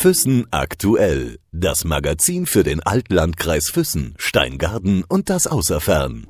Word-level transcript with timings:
Füssen 0.00 0.46
aktuell. 0.50 1.38
Das 1.52 1.84
Magazin 1.84 2.46
für 2.46 2.62
den 2.62 2.82
Altlandkreis 2.82 3.68
Füssen, 3.68 4.14
Steingarten 4.16 5.04
und 5.06 5.28
das 5.28 5.46
Außerfern. 5.46 6.26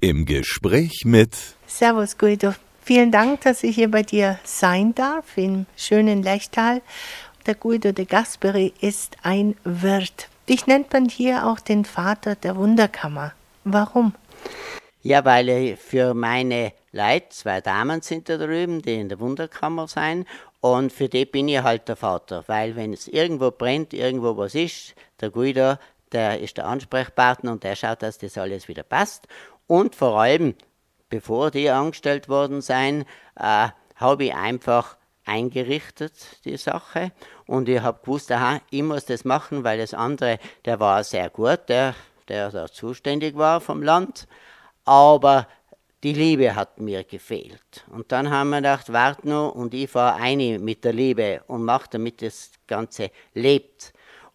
Im 0.00 0.26
Gespräch 0.26 1.04
mit 1.04 1.36
Servus 1.68 2.18
Guido. 2.18 2.56
Vielen 2.82 3.12
Dank, 3.12 3.42
dass 3.42 3.62
ich 3.62 3.76
hier 3.76 3.88
bei 3.88 4.02
dir 4.02 4.36
sein 4.42 4.96
darf 4.96 5.38
im 5.38 5.66
schönen 5.76 6.24
Lechtal. 6.24 6.82
Der 7.46 7.54
Guido 7.54 7.92
de 7.92 8.04
Gasperi 8.04 8.74
ist 8.80 9.16
ein 9.22 9.54
Wirt. 9.62 10.28
Dich 10.48 10.66
nennt 10.66 10.92
man 10.92 11.08
hier 11.08 11.46
auch 11.46 11.60
den 11.60 11.84
Vater 11.84 12.34
der 12.34 12.56
Wunderkammer. 12.56 13.32
Warum? 13.62 14.12
Ja, 15.04 15.24
weil 15.24 15.76
für 15.76 16.14
meine 16.14 16.72
Leute, 16.90 17.28
zwei 17.30 17.60
Damen 17.60 18.02
sind 18.02 18.28
da 18.28 18.36
drüben, 18.36 18.82
die 18.82 18.94
in 18.94 19.08
der 19.08 19.20
Wunderkammer 19.20 19.86
sein 19.86 20.26
und 20.62 20.92
für 20.92 21.08
die 21.08 21.26
bin 21.26 21.48
ich 21.48 21.60
halt 21.60 21.88
der 21.88 21.96
Vater, 21.96 22.44
weil 22.46 22.76
wenn 22.76 22.92
es 22.92 23.08
irgendwo 23.08 23.50
brennt, 23.50 23.92
irgendwo 23.92 24.36
was 24.36 24.54
ist, 24.54 24.94
der 25.20 25.30
Guido, 25.30 25.74
der 26.12 26.38
ist 26.38 26.56
der 26.56 26.68
Ansprechpartner 26.68 27.50
und 27.50 27.64
der 27.64 27.74
schaut, 27.74 28.00
dass 28.02 28.18
das 28.18 28.38
alles 28.38 28.68
wieder 28.68 28.84
passt. 28.84 29.26
Und 29.66 29.96
vor 29.96 30.20
allem, 30.20 30.54
bevor 31.08 31.50
die 31.50 31.68
angestellt 31.68 32.28
worden 32.28 32.60
sind, 32.60 33.06
äh, 33.34 33.70
habe 33.96 34.24
ich 34.24 34.34
einfach 34.36 34.96
eingerichtet, 35.24 36.12
die 36.44 36.56
Sache. 36.56 37.10
Und 37.48 37.68
ich 37.68 37.82
habe 37.82 37.98
gewusst, 38.00 38.30
aha, 38.30 38.60
ich 38.70 38.84
muss 38.84 39.04
das 39.04 39.24
machen, 39.24 39.64
weil 39.64 39.78
das 39.78 39.94
andere, 39.94 40.38
der 40.64 40.78
war 40.78 41.02
sehr 41.02 41.28
gut, 41.28 41.68
der, 41.68 41.96
der 42.28 42.52
da 42.52 42.68
zuständig 42.68 43.36
war 43.36 43.60
vom 43.60 43.82
Land. 43.82 44.28
Aber 44.84 45.48
die 46.02 46.12
Liebe 46.12 46.54
hat 46.54 46.80
mir 46.80 47.04
gefehlt. 47.04 47.84
Und 47.90 48.10
dann 48.10 48.30
haben 48.30 48.50
wir 48.50 48.56
gedacht, 48.56 48.92
wart 48.92 49.24
nur 49.24 49.54
und 49.54 49.72
ich 49.72 49.90
fahre 49.90 50.20
eine 50.20 50.58
mit 50.58 50.84
der 50.84 50.92
Liebe 50.92 51.42
und 51.46 51.64
mache 51.64 51.88
damit 51.90 52.22
das 52.22 52.50
Ganze 52.66 53.10
lebt. 53.34 53.92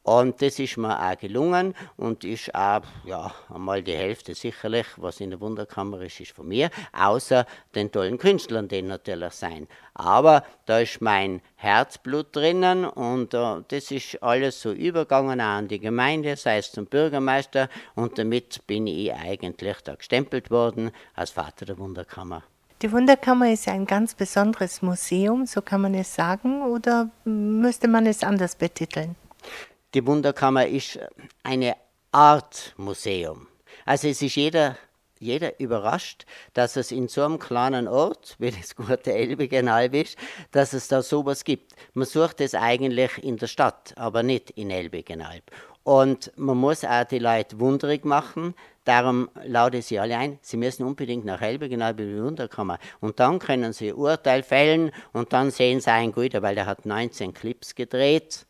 Und 0.07 0.41
das 0.41 0.57
ist 0.57 0.77
mir 0.77 0.97
auch 0.97 1.17
gelungen 1.17 1.75
und 1.97 2.23
ist 2.23 2.55
auch, 2.55 2.83
ja, 3.03 3.29
einmal 3.53 3.83
die 3.83 3.93
Hälfte 3.93 4.35
sicherlich, 4.35 4.85
was 4.95 5.19
in 5.19 5.31
der 5.31 5.41
Wunderkammer 5.41 5.99
ist, 5.99 6.21
ist 6.21 6.31
von 6.31 6.47
mir, 6.47 6.69
außer 6.93 7.45
den 7.75 7.91
tollen 7.91 8.17
Künstlern, 8.17 8.69
die 8.69 8.81
natürlich 8.81 9.33
sein. 9.33 9.67
Aber 9.95 10.45
da 10.65 10.79
ist 10.79 11.01
mein 11.01 11.41
Herzblut 11.57 12.33
drinnen 12.33 12.85
und 12.85 13.33
uh, 13.33 13.63
das 13.67 13.91
ist 13.91 14.23
alles 14.23 14.61
so 14.61 14.71
übergangen 14.71 15.41
auch 15.41 15.57
an 15.57 15.67
die 15.67 15.79
Gemeinde, 15.79 16.37
sei 16.37 16.59
es 16.59 16.71
zum 16.71 16.85
Bürgermeister 16.85 17.67
und 17.95 18.17
damit 18.17 18.65
bin 18.65 18.87
ich 18.87 19.11
eigentlich 19.11 19.81
da 19.83 19.95
gestempelt 19.95 20.49
worden 20.49 20.91
als 21.15 21.31
Vater 21.31 21.65
der 21.65 21.77
Wunderkammer. 21.79 22.43
Die 22.81 22.93
Wunderkammer 22.93 23.51
ist 23.51 23.65
ja 23.65 23.73
ein 23.73 23.85
ganz 23.85 24.15
besonderes 24.15 24.81
Museum, 24.81 25.45
so 25.45 25.61
kann 25.61 25.81
man 25.81 25.93
es 25.95 26.15
sagen, 26.15 26.61
oder 26.61 27.09
müsste 27.25 27.89
man 27.89 28.05
es 28.05 28.23
anders 28.23 28.55
betiteln? 28.55 29.17
Die 29.93 30.05
Wunderkammer 30.05 30.67
ist 30.67 30.99
eine 31.43 31.75
Art 32.11 32.73
Museum. 32.75 33.47
Also 33.85 34.09
es 34.09 34.21
ist 34.21 34.35
jeder, 34.35 34.75
jeder 35.17 35.59
überrascht, 35.61 36.25
dass 36.53 36.75
es 36.75 36.91
in 36.91 37.07
so 37.07 37.23
einem 37.23 37.39
kleinen 37.39 37.87
Ort, 37.87 38.35
wie 38.39 38.51
das 38.51 38.75
gute 38.75 39.13
Elbigenalb 39.13 39.93
ist, 39.93 40.17
dass 40.51 40.73
es 40.73 40.89
da 40.89 41.01
sowas 41.01 41.45
gibt. 41.45 41.73
Man 41.93 42.05
sucht 42.05 42.41
es 42.41 42.53
eigentlich 42.53 43.23
in 43.23 43.37
der 43.37 43.47
Stadt, 43.47 43.93
aber 43.95 44.23
nicht 44.23 44.49
in 44.51 44.71
Elbigenalb. 44.71 45.43
Und 45.83 46.33
man 46.35 46.57
muss 46.57 46.83
auch 46.83 47.05
die 47.05 47.19
Leute 47.19 47.59
wunderig 47.59 48.03
machen, 48.03 48.55
Darum 48.87 49.29
ich 49.73 49.85
Sie 49.85 49.99
alle 49.99 50.17
ein, 50.17 50.39
Sie 50.41 50.55
müssen 50.55 50.85
unbedingt 50.85 51.25
nach 51.25 51.41
Elbigenalb 51.41 51.99
in 51.99 52.15
die 52.15 52.23
Wunderkammer. 52.23 52.79
Und 53.01 53.19
dann 53.19 53.37
können 53.37 53.73
Sie 53.73 53.91
Urteil 53.91 54.43
fällen 54.43 54.91
und 55.11 55.33
dann 55.33 55.51
sehen 55.51 55.81
Sie 55.81 55.91
einen 55.91 56.13
Guido, 56.13 56.41
weil 56.41 56.55
der 56.55 56.67
hat 56.67 56.85
19 56.85 57.33
Clips 57.33 57.75
gedreht 57.75 58.45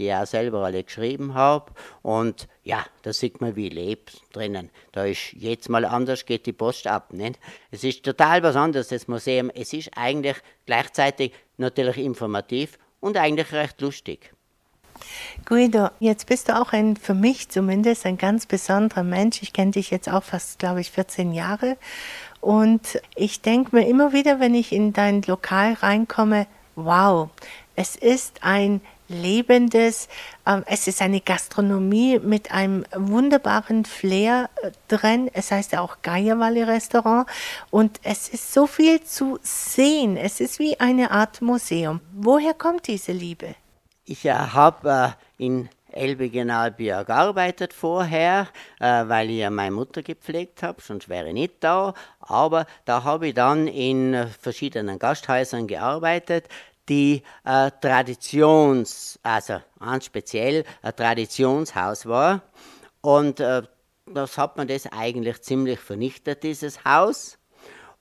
die 0.00 0.06
ich 0.06 0.14
auch 0.14 0.26
selber 0.26 0.64
alle 0.64 0.82
geschrieben 0.82 1.34
habe. 1.34 1.72
Und 2.02 2.48
ja, 2.64 2.84
da 3.02 3.12
sieht 3.12 3.40
man, 3.40 3.54
wie 3.54 3.68
ich 3.68 3.74
lebe 3.74 4.02
drinnen. 4.32 4.70
Da 4.92 5.04
ist 5.04 5.34
jetzt 5.34 5.68
mal 5.68 5.84
anders, 5.84 6.24
geht 6.24 6.46
die 6.46 6.52
Post 6.52 6.86
ab. 6.86 7.12
Nicht? 7.12 7.38
Es 7.70 7.84
ist 7.84 8.02
total 8.02 8.42
was 8.42 8.56
anderes, 8.56 8.88
das 8.88 9.08
Museum. 9.08 9.50
Es 9.54 9.72
ist 9.72 9.90
eigentlich 9.94 10.36
gleichzeitig 10.66 11.32
natürlich 11.58 11.98
informativ 11.98 12.78
und 13.00 13.16
eigentlich 13.16 13.52
recht 13.52 13.80
lustig. 13.80 14.32
Guido, 15.46 15.88
jetzt 15.98 16.26
bist 16.26 16.48
du 16.48 16.60
auch 16.60 16.72
ein, 16.72 16.96
für 16.96 17.14
mich 17.14 17.48
zumindest, 17.48 18.06
ein 18.06 18.18
ganz 18.18 18.46
besonderer 18.46 19.02
Mensch. 19.02 19.42
Ich 19.42 19.52
kenne 19.52 19.70
dich 19.72 19.90
jetzt 19.90 20.08
auch 20.08 20.22
fast, 20.22 20.58
glaube 20.58 20.80
ich, 20.80 20.90
14 20.90 21.32
Jahre. 21.32 21.76
Und 22.40 23.00
ich 23.16 23.42
denke 23.42 23.76
mir 23.76 23.86
immer 23.86 24.12
wieder, 24.12 24.40
wenn 24.40 24.54
ich 24.54 24.72
in 24.72 24.92
dein 24.92 25.22
Lokal 25.22 25.74
reinkomme, 25.74 26.46
wow, 26.76 27.28
es 27.76 27.96
ist 27.96 28.42
ein 28.42 28.80
lebendes. 29.10 30.08
Ähm, 30.46 30.62
es 30.66 30.86
ist 30.86 31.02
eine 31.02 31.20
Gastronomie 31.20 32.18
mit 32.18 32.52
einem 32.52 32.86
wunderbaren 32.94 33.84
Flair 33.84 34.48
äh, 34.62 34.70
drin. 34.88 35.30
Es 35.32 35.50
heißt 35.50 35.72
ja 35.72 35.80
auch 35.80 35.98
Geierwalle 36.02 36.66
Restaurant. 36.66 37.28
Und 37.70 38.00
es 38.02 38.28
ist 38.28 38.54
so 38.54 38.66
viel 38.66 39.02
zu 39.02 39.38
sehen. 39.42 40.16
Es 40.16 40.40
ist 40.40 40.58
wie 40.58 40.80
eine 40.80 41.10
Art 41.10 41.42
Museum. 41.42 42.00
Woher 42.12 42.54
kommt 42.54 42.86
diese 42.86 43.12
Liebe? 43.12 43.54
Ich 44.04 44.24
äh, 44.24 44.32
habe 44.32 45.14
äh, 45.38 45.44
in 45.44 45.68
Elbe-Generalbier 45.92 47.04
gearbeitet 47.04 47.72
vorher, 47.72 48.48
äh, 48.78 49.04
weil 49.06 49.30
ich 49.30 49.38
ja 49.38 49.50
meine 49.50 49.72
Mutter 49.72 50.02
gepflegt 50.02 50.62
habe, 50.62 50.80
sonst 50.80 51.08
wäre 51.08 51.28
ich 51.28 51.34
nicht 51.34 51.54
da. 51.60 51.94
Aber 52.20 52.66
da 52.84 53.04
habe 53.04 53.28
ich 53.28 53.34
dann 53.34 53.66
in 53.66 54.26
verschiedenen 54.40 54.98
Gasthäusern 54.98 55.66
gearbeitet 55.66 56.48
die 56.90 57.22
äh, 57.44 57.70
Traditions, 57.80 59.18
also 59.22 59.60
ganz 59.78 60.04
speziell 60.04 60.64
ein 60.82 60.94
Traditionshaus 60.94 62.04
war. 62.04 62.42
Und 63.00 63.40
äh, 63.40 63.62
das 64.06 64.36
hat 64.36 64.56
man 64.56 64.68
das 64.68 64.86
eigentlich 64.86 65.40
ziemlich 65.42 65.78
vernichtet, 65.78 66.42
dieses 66.42 66.84
Haus. 66.84 67.38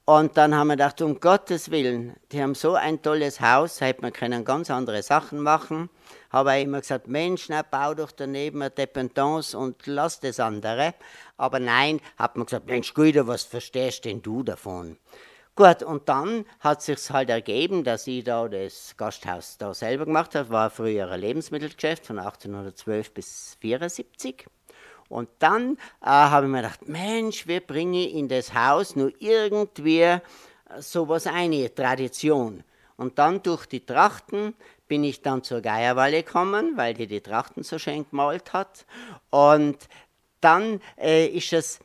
Und 0.06 0.38
dann 0.38 0.56
haben 0.56 0.70
wir 0.70 0.74
gedacht, 0.74 1.04
um 1.04 1.20
Gottes 1.20 1.70
Willen, 1.70 2.16
die 2.32 2.42
haben 2.42 2.56
so 2.56 2.74
ein 2.74 3.00
tolles 3.00 3.42
Haus, 3.42 3.80
hätte 3.80 4.02
man 4.02 4.12
können 4.12 4.44
ganz 4.44 4.72
andere 4.72 5.04
Sachen 5.04 5.40
machen. 5.40 5.88
Habe 6.32 6.58
ich 6.58 6.64
immer 6.64 6.80
gesagt, 6.80 7.08
Mensch, 7.08 7.48
na, 7.48 7.62
bau 7.62 7.94
doch 7.94 8.12
daneben 8.12 8.64
eine 8.64 8.72
Dependance 8.72 9.56
und 9.56 9.86
lass 9.86 10.20
das 10.20 10.40
andere. 10.40 10.96
Aber 11.38 11.60
nein, 11.60 12.02
hat 12.18 12.38
man 12.38 12.48
gesagt, 12.48 12.66
Mensch, 12.66 12.96
Guido, 12.96 13.28
was 13.28 13.44
verstehst 13.44 14.06
denn 14.06 14.24
du 14.24 14.42
davon? 14.42 14.98
Gut, 15.60 15.84
und 15.84 16.08
dann 16.08 16.46
hat 16.62 16.82
sich 16.82 17.10
halt 17.10 17.30
ergeben, 17.30 17.84
dass 17.84 18.08
ich 18.08 18.24
da 18.24 18.48
das 18.48 18.96
Gasthaus 18.96 19.58
da 19.58 19.74
selber 19.74 20.06
gemacht 20.06 20.34
habe. 20.34 20.52
War 20.52 20.70
früher 20.70 21.12
ein 21.12 21.20
Lebensmittelgeschäft 21.20 22.06
von 22.06 22.18
1812 22.18 23.14
bis 23.14 23.58
1874. 23.62 24.46
Und 25.10 25.28
dann 25.40 25.74
äh, 26.02 26.06
habe 26.06 26.46
ich 26.46 26.52
mir 26.54 26.62
gedacht, 26.62 26.88
Mensch, 26.88 27.46
wie 27.46 27.60
bringe 27.60 28.06
ich 28.06 28.14
in 28.14 28.30
das 28.30 28.54
Haus 28.54 28.96
nur 28.96 29.12
irgendwie 29.20 30.20
sowas 30.78 31.28
eine 31.28 31.76
Tradition. 31.76 32.64
Und 32.96 33.20
dann 33.20 33.44
durch 33.44 33.66
die 33.66 33.86
Trachten 33.86 34.56
bin 34.88 35.04
ich 35.04 35.22
dann 35.22 35.44
zur 35.44 35.60
Geierwalle 35.60 36.24
gekommen, 36.24 36.78
weil 36.78 36.94
die 36.94 37.08
die 37.08 37.20
Trachten 37.20 37.64
so 37.64 37.78
schön 37.78 38.10
gemalt 38.10 38.54
hat. 38.54 38.86
Und 39.30 39.90
dann 40.40 40.80
äh, 40.98 41.28
ist 41.28 41.52
es 41.52 41.82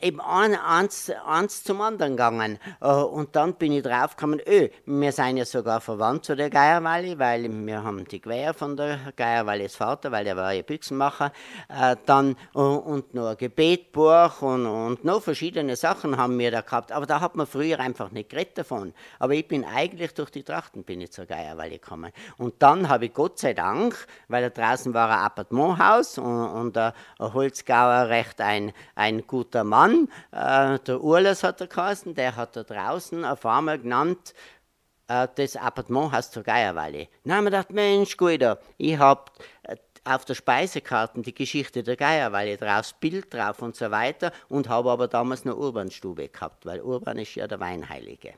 eben 0.00 0.20
ein, 0.20 0.54
eins, 0.54 1.10
eins 1.26 1.62
zum 1.62 1.80
anderen 1.80 2.12
gegangen. 2.12 2.58
Äh, 2.80 2.88
und 2.88 3.36
dann 3.36 3.54
bin 3.54 3.72
ich 3.72 3.82
draufgekommen, 3.82 4.40
öh, 4.46 4.68
wir 4.86 5.12
sind 5.12 5.36
ja 5.36 5.44
sogar 5.44 5.80
verwandt 5.80 6.24
zu 6.24 6.36
der 6.36 6.50
Geierwalli, 6.50 7.18
weil 7.18 7.50
wir 7.66 7.82
haben 7.82 8.04
die 8.04 8.20
Quer 8.20 8.54
von 8.54 8.76
der 8.76 8.98
Geierwallis 9.16 9.76
Vater, 9.76 10.12
weil 10.12 10.26
er 10.26 10.36
war 10.36 10.52
ja 10.52 10.62
Büchsenmacher. 10.62 11.32
Äh, 11.68 11.96
dann, 12.06 12.36
äh, 12.54 12.58
und 12.58 13.14
noch 13.14 13.28
ein 13.28 13.36
Gebetbuch 13.36 14.42
und, 14.42 14.66
und 14.66 15.04
noch 15.04 15.22
verschiedene 15.22 15.76
Sachen 15.76 16.16
haben 16.16 16.38
wir 16.38 16.50
da 16.50 16.60
gehabt. 16.60 16.92
Aber 16.92 17.06
da 17.06 17.20
hat 17.20 17.36
man 17.36 17.46
früher 17.46 17.80
einfach 17.80 18.10
nicht 18.10 18.30
geredet 18.30 18.58
davon. 18.58 18.92
Aber 19.18 19.34
ich 19.34 19.48
bin 19.48 19.64
eigentlich 19.64 20.14
durch 20.14 20.30
die 20.30 20.42
Trachten 20.42 20.84
bin 20.84 21.00
ich 21.00 21.12
zur 21.12 21.26
Geierwalli 21.26 21.78
gekommen. 21.78 22.12
Und 22.36 22.62
dann 22.62 22.88
habe 22.88 23.06
ich 23.06 23.14
Gott 23.14 23.38
sei 23.38 23.54
Dank, 23.54 24.06
weil 24.28 24.50
da 24.50 24.50
draußen 24.50 24.92
war 24.92 25.08
ein 25.10 25.24
Appartementhaus 25.24 26.18
und, 26.18 26.48
und 26.48 26.76
ein 26.76 26.92
Holzgauer 27.18 28.08
recht 28.08 28.40
ein, 28.40 28.72
ein 28.94 29.26
guter 29.26 29.64
Mann, 29.64 29.83
Mann, 29.84 30.08
äh, 30.32 30.78
der 30.78 31.02
Urles 31.02 31.42
hat 31.42 31.60
er 31.60 31.66
geheißen, 31.66 32.14
der 32.14 32.36
hat 32.36 32.56
da 32.56 32.62
draußen 32.62 33.22
auf 33.24 33.44
einmal 33.44 33.78
genannt, 33.78 34.32
äh, 35.08 35.28
das 35.34 35.56
Appartement 35.56 36.10
heißt 36.10 36.32
zur 36.32 36.42
Geierwalle. 36.42 37.08
Haben 37.28 37.44
wir 37.44 37.50
gedacht, 37.50 37.70
Mensch, 37.70 38.16
Guido, 38.16 38.56
ich 38.78 38.96
habe 38.96 39.30
äh, 39.64 39.76
auf 40.04 40.24
der 40.24 40.34
Speisekarte 40.34 41.20
die 41.20 41.34
Geschichte 41.34 41.82
der 41.82 41.96
Geierwalle 41.96 42.56
drauf, 42.56 42.94
Bild 42.94 43.32
drauf 43.32 43.60
und 43.60 43.76
so 43.76 43.90
weiter 43.90 44.32
und 44.48 44.70
habe 44.70 44.90
aber 44.90 45.06
damals 45.06 45.44
eine 45.44 45.54
Urbanstube 45.54 46.28
gehabt, 46.28 46.64
weil 46.64 46.80
Urban 46.80 47.18
ist 47.18 47.34
ja 47.34 47.46
der 47.46 47.60
Weinheilige. 47.60 48.34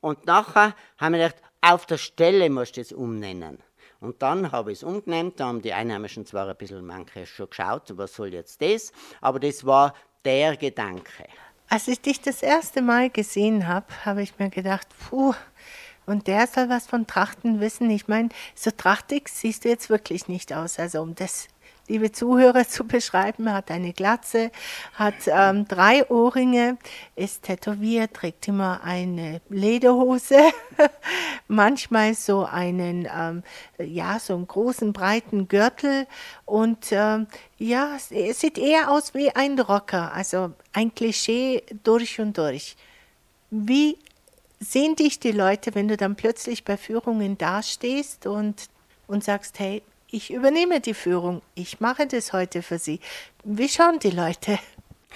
Und 0.00 0.26
nachher 0.26 0.74
haben 0.98 1.14
wir 1.14 1.28
gedacht, 1.28 1.42
auf 1.62 1.86
der 1.86 1.98
Stelle 1.98 2.50
musst 2.50 2.76
du 2.76 2.82
es 2.82 2.92
umnennen. 2.92 3.62
Und 4.00 4.20
dann 4.20 4.52
habe 4.52 4.72
ich 4.72 4.78
es 4.78 4.84
umgenannt, 4.84 5.40
da 5.40 5.46
haben 5.46 5.62
die 5.62 5.72
Einheimischen 5.72 6.26
zwar 6.26 6.46
ein 6.46 6.56
bisschen 6.56 6.84
manche 6.84 7.24
schon 7.24 7.48
geschaut, 7.48 7.96
was 7.96 8.14
soll 8.14 8.34
jetzt 8.34 8.60
das, 8.60 8.92
aber 9.22 9.40
das 9.40 9.64
war 9.64 9.94
der 10.24 10.56
Gedanke. 10.56 11.24
Als 11.68 11.88
ich 11.88 12.00
dich 12.00 12.20
das 12.20 12.42
erste 12.42 12.82
Mal 12.82 13.10
gesehen 13.10 13.66
habe, 13.66 13.86
habe 14.04 14.22
ich 14.22 14.38
mir 14.38 14.50
gedacht, 14.50 14.86
puh, 15.08 15.34
Und 16.06 16.26
der 16.26 16.46
soll 16.46 16.68
was 16.68 16.86
von 16.86 17.06
Trachten 17.06 17.60
wissen. 17.60 17.88
Ich 17.90 18.08
meine, 18.08 18.28
so 18.54 18.70
trachtig 18.70 19.28
siehst 19.28 19.64
du 19.64 19.70
jetzt 19.70 19.88
wirklich 19.88 20.28
nicht 20.28 20.52
aus. 20.52 20.78
Also 20.78 21.00
um 21.00 21.14
das 21.14 21.48
liebe 21.88 22.12
Zuhörer 22.12 22.66
zu 22.66 22.84
beschreiben. 22.84 23.46
Er 23.46 23.54
hat 23.54 23.70
eine 23.70 23.92
Glatze, 23.92 24.50
hat 24.94 25.14
ähm, 25.26 25.66
drei 25.68 26.08
Ohrringe, 26.10 26.78
ist 27.16 27.44
tätowiert, 27.44 28.14
trägt 28.14 28.48
immer 28.48 28.82
eine 28.82 29.40
Lederhose, 29.48 30.38
manchmal 31.48 32.14
so 32.14 32.44
einen, 32.44 33.08
ähm, 33.14 33.42
ja, 33.78 34.18
so 34.18 34.34
einen 34.34 34.46
großen 34.46 34.92
breiten 34.92 35.48
Gürtel 35.48 36.06
und 36.44 36.86
ähm, 36.90 37.26
ja, 37.58 37.96
es 37.96 38.40
sieht 38.40 38.58
eher 38.58 38.90
aus 38.90 39.14
wie 39.14 39.30
ein 39.30 39.58
Rocker, 39.58 40.12
also 40.12 40.52
ein 40.72 40.94
Klischee 40.94 41.62
durch 41.82 42.20
und 42.20 42.38
durch. 42.38 42.76
Wie 43.50 43.98
sehen 44.58 44.96
dich 44.96 45.20
die 45.20 45.32
Leute, 45.32 45.74
wenn 45.74 45.88
du 45.88 45.96
dann 45.96 46.16
plötzlich 46.16 46.64
bei 46.64 46.76
Führungen 46.76 47.38
dastehst 47.38 48.26
und, 48.26 48.68
und 49.06 49.22
sagst, 49.22 49.58
hey, 49.58 49.82
ich 50.14 50.32
übernehme 50.32 50.80
die 50.80 50.94
Führung, 50.94 51.42
ich 51.56 51.80
mache 51.80 52.06
das 52.06 52.32
heute 52.32 52.62
für 52.62 52.78
Sie. 52.78 53.00
Wie 53.42 53.68
schauen 53.68 53.98
die 53.98 54.10
Leute? 54.10 54.60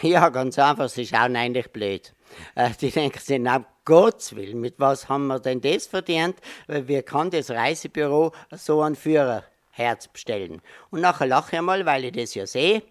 Ja, 0.03 0.29
ganz 0.29 0.59
einfach, 0.59 0.89
sie 0.89 1.07
schauen 1.07 1.37
eigentlich 1.37 1.71
blöd. 1.71 2.13
Äh, 2.57 2.71
die 2.81 2.91
denken 2.91 3.19
sich, 3.19 3.39
na 3.41 3.65
Gottes 3.85 4.35
Willen, 4.35 4.61
mit 4.61 4.75
was 4.79 5.09
haben 5.09 5.29
wir 5.29 5.39
denn 5.39 5.61
das 5.61 5.87
verdient? 5.87 6.37
Weil 6.67 6.89
wir 6.89 7.03
kann 7.03 7.31
das 7.31 7.51
Reisebüro 7.51 8.33
so 8.53 8.83
einen 8.83 8.97
Führerherz 8.97 10.09
bestellen. 10.09 10.63
Und 10.91 11.01
nachher 11.01 11.27
lache 11.27 11.57
ich 11.57 11.63
mal, 11.63 11.87
weil 11.87 12.05
ich 12.05 12.13
das 12.13 12.35
ja 12.35 12.47
sehe 12.47 12.83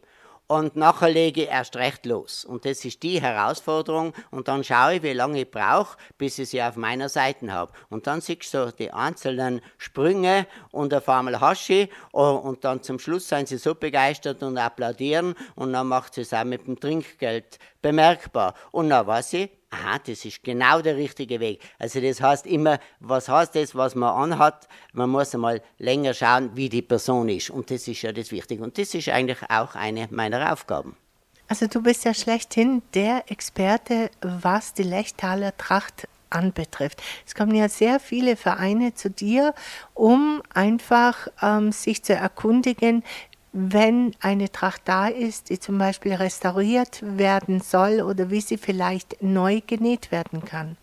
und 0.48 0.78
nachher 0.78 1.10
lege 1.10 1.44
ich 1.44 1.50
erst 1.50 1.76
recht 1.76 2.06
los. 2.06 2.46
Und 2.46 2.64
das 2.64 2.86
ist 2.86 3.04
die 3.04 3.22
Herausforderung. 3.22 4.14
Und 4.32 4.48
dann 4.48 4.64
schaue 4.64 4.96
ich, 4.96 5.04
wie 5.04 5.12
lange 5.12 5.42
ich 5.42 5.52
brauche, 5.52 5.98
bis 6.18 6.40
ich 6.40 6.50
sie 6.50 6.64
auf 6.64 6.78
meiner 6.78 7.10
Seite 7.10 7.52
habe. 7.52 7.74
Und 7.90 8.08
dann 8.08 8.22
siehst 8.22 8.54
du 8.54 8.72
die 8.72 8.92
einzelnen 8.92 9.62
Sprünge 9.78 10.48
und 10.72 10.94
auf 10.94 11.10
einmal 11.10 11.40
hast 11.42 11.68
du 11.68 11.90
oh, 12.14 12.42
und 12.44 12.64
dann 12.64 12.82
zum 12.82 12.98
Schluss 12.98 13.28
sind 13.28 13.50
sie 13.50 13.58
so 13.58 13.76
begeistert 13.76 14.42
und 14.42 14.58
applaudieren 14.58 15.36
und 15.56 15.74
dann 15.74 15.88
macht 15.88 16.14
sie 16.14 16.22
es 16.22 16.34
auch 16.34 16.46
mit 16.46 16.66
dem 16.66 16.80
Trinkgeld 16.80 17.60
bemerkbar. 17.82 18.54
Und 18.72 18.90
dann 18.90 19.06
weiß 19.06 19.34
ich, 19.34 19.50
aha, 19.70 20.00
das 20.00 20.26
ist 20.26 20.44
genau 20.44 20.82
der 20.82 20.96
richtige 20.96 21.40
Weg. 21.40 21.62
Also 21.80 22.00
das 22.00 22.22
heißt 22.22 22.46
immer, 22.46 22.80
was 23.00 23.30
heißt 23.30 23.56
das, 23.56 23.76
was 23.76 23.96
man 23.96 24.32
anhat? 24.32 24.68
Man 24.94 25.10
muss 25.10 25.34
einmal 25.34 25.62
länger 25.78 26.14
schauen, 26.14 26.52
wie 26.56 26.70
die 26.70 26.82
Person 26.82 27.30
ist. 27.30 27.50
Und 27.50 27.72
das 27.72 27.88
ist 27.88 28.02
ja 28.02 28.12
das 28.12 28.32
Wichtige. 28.32 28.64
Und 28.64 28.78
das 28.78 28.94
ist 28.94 29.10
eigentlich 29.10 29.40
auch 29.50 29.76
eine 29.76 30.08
meiner 30.12 30.52
Aufgaben. 30.52 30.96
Also 31.48 31.68
du 31.68 31.82
bist 31.82 32.04
ja 32.04 32.14
schlechthin 32.14 32.82
der 32.94 33.32
Experte, 33.32 34.12
was 34.22 34.74
die 34.74 34.84
Lechtaler 34.84 35.56
Tracht 35.56 36.08
anbetrifft. 36.30 37.02
Es 37.26 37.36
kommen 37.36 37.56
ja 37.56 37.70
sehr 37.70 38.00
viele 38.00 38.36
Vereine 38.36 38.94
zu 38.94 39.10
dir, 39.10 39.54
um 39.94 40.42
einfach 40.54 41.28
ähm, 41.42 41.72
sich 41.72 42.04
zu 42.04 42.14
erkundigen, 42.14 43.04
wenn 43.54 44.16
eine 44.20 44.52
Tracht 44.52 44.82
da 44.86 45.08
ist, 45.08 45.50
die 45.50 45.60
zum 45.60 45.78
Beispiel 45.78 46.14
restauriert 46.14 47.00
werden 47.02 47.62
soll 47.62 48.02
oder 48.02 48.30
wie 48.30 48.42
sie 48.42 48.58
vielleicht 48.58 49.22
neu 49.22 49.62
genäht 49.66 50.12
werden 50.12 50.44
kann? 50.46 50.78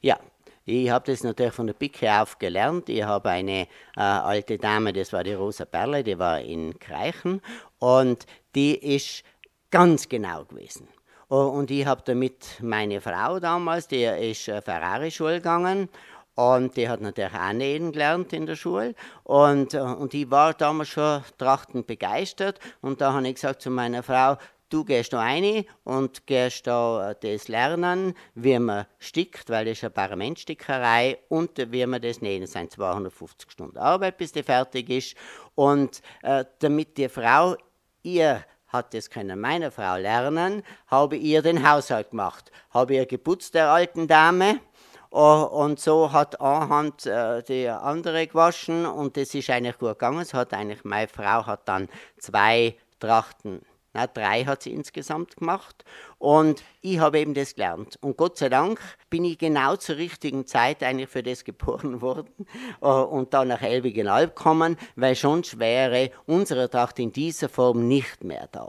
Ja, 0.00 0.18
ich 0.64 0.90
habe 0.90 1.10
das 1.10 1.24
natürlich 1.24 1.52
von 1.52 1.66
der 1.66 1.74
Picke 1.74 2.10
auf 2.20 2.38
gelernt. 2.38 2.88
Ich 2.88 3.02
habe 3.02 3.30
eine 3.30 3.62
äh, 3.96 4.00
alte 4.00 4.58
Dame, 4.58 4.92
das 4.92 5.12
war 5.12 5.24
die 5.24 5.32
Rosa 5.32 5.64
Perle, 5.64 6.04
die 6.04 6.18
war 6.18 6.40
in 6.40 6.78
Kreichen 6.78 7.40
und 7.78 8.26
die 8.54 8.74
ist 8.76 9.24
ganz 9.70 10.08
genau 10.08 10.44
gewesen. 10.44 10.86
Und 11.28 11.70
ich 11.70 11.86
habe 11.86 12.02
damit 12.04 12.60
meine 12.60 13.00
Frau 13.00 13.40
damals, 13.40 13.88
die 13.88 14.04
ist 14.04 14.48
äh, 14.48 14.60
Ferrari-Schule 14.60 15.36
gegangen 15.36 15.88
und 16.34 16.76
die 16.76 16.88
hat 16.88 17.00
natürlich 17.00 17.34
auch 17.34 17.52
nähen 17.52 17.92
gelernt 17.92 18.32
in 18.32 18.46
der 18.46 18.56
Schule. 18.56 18.94
Und, 19.24 19.74
äh, 19.74 19.80
und 19.80 20.14
ich 20.14 20.30
war 20.30 20.54
damals 20.54 20.88
schon 20.88 21.22
trachtend 21.38 21.86
begeistert. 21.86 22.58
Und 22.80 23.00
da 23.00 23.12
habe 23.12 23.28
ich 23.28 23.34
gesagt 23.34 23.60
zu 23.60 23.70
meiner 23.70 24.02
Frau, 24.02 24.38
du 24.70 24.84
gehst 24.84 25.12
da 25.12 25.20
rein 25.20 25.64
und 25.84 26.26
gehst 26.26 26.66
da 26.66 27.10
äh, 27.10 27.14
das 27.20 27.48
lernen, 27.48 28.14
wie 28.34 28.58
man 28.58 28.86
stickt, 28.98 29.50
weil 29.50 29.66
das 29.66 29.78
ist 29.78 29.84
eine 29.84 29.90
Paramentsstickerei 29.90 31.18
und 31.28 31.50
wie 31.70 31.84
man 31.84 32.00
das 32.00 32.22
nähen. 32.22 32.40
Das 32.40 32.52
sind 32.52 32.72
250 32.72 33.50
Stunden 33.50 33.78
Arbeit, 33.78 34.16
bis 34.16 34.32
die 34.32 34.42
fertig 34.42 34.88
ist. 34.88 35.16
Und 35.54 36.00
äh, 36.22 36.46
damit 36.60 36.96
die 36.96 37.10
Frau 37.10 37.56
ihr 38.02 38.44
hat 38.68 38.94
das 38.94 39.10
können 39.10 39.38
meine 39.38 39.70
Frau 39.70 39.96
lernen, 39.96 40.62
habe 40.86 41.16
ihr 41.16 41.42
den 41.42 41.68
Haushalt 41.68 42.10
gemacht, 42.10 42.50
habe 42.70 42.94
ihr 42.94 43.06
geputzt 43.06 43.54
der 43.54 43.68
alten 43.68 44.08
Dame 44.08 44.60
und 45.12 45.78
so 45.78 46.12
hat 46.12 46.40
eine 46.40 46.68
Hand 46.68 47.06
äh, 47.06 47.42
die 47.42 47.68
andere 47.68 48.26
gewaschen 48.26 48.86
und 48.86 49.16
das 49.16 49.34
ist 49.34 49.50
eigentlich 49.50 49.78
gut 49.78 49.90
gegangen. 49.90 50.20
Es 50.20 50.32
hat 50.34 50.54
eigentlich, 50.54 50.84
meine 50.84 51.08
Frau 51.08 51.46
hat 51.46 51.68
dann 51.68 51.88
zwei 52.18 52.76
Trachten 52.98 53.60
na, 53.94 54.06
drei 54.06 54.44
hat 54.44 54.62
sie 54.62 54.72
insgesamt 54.72 55.36
gemacht. 55.36 55.84
Und 56.18 56.62
ich 56.80 56.98
habe 56.98 57.18
eben 57.18 57.34
das 57.34 57.54
gelernt. 57.54 57.98
Und 58.00 58.16
Gott 58.16 58.38
sei 58.38 58.48
Dank 58.48 58.80
bin 59.10 59.24
ich 59.24 59.38
genau 59.38 59.76
zur 59.76 59.96
richtigen 59.96 60.46
Zeit 60.46 60.82
eigentlich 60.82 61.10
für 61.10 61.22
das 61.22 61.44
geboren 61.44 62.00
worden 62.00 62.46
äh, 62.80 62.86
und 62.86 63.34
dann 63.34 63.48
nach 63.48 63.62
Elbigenalb 63.62 64.34
gekommen, 64.34 64.78
weil 64.96 65.14
sonst 65.14 65.58
wäre 65.58 66.10
unsere 66.26 66.70
Tracht 66.70 66.98
in 66.98 67.12
dieser 67.12 67.48
Form 67.48 67.86
nicht 67.86 68.24
mehr 68.24 68.48
da. 68.50 68.68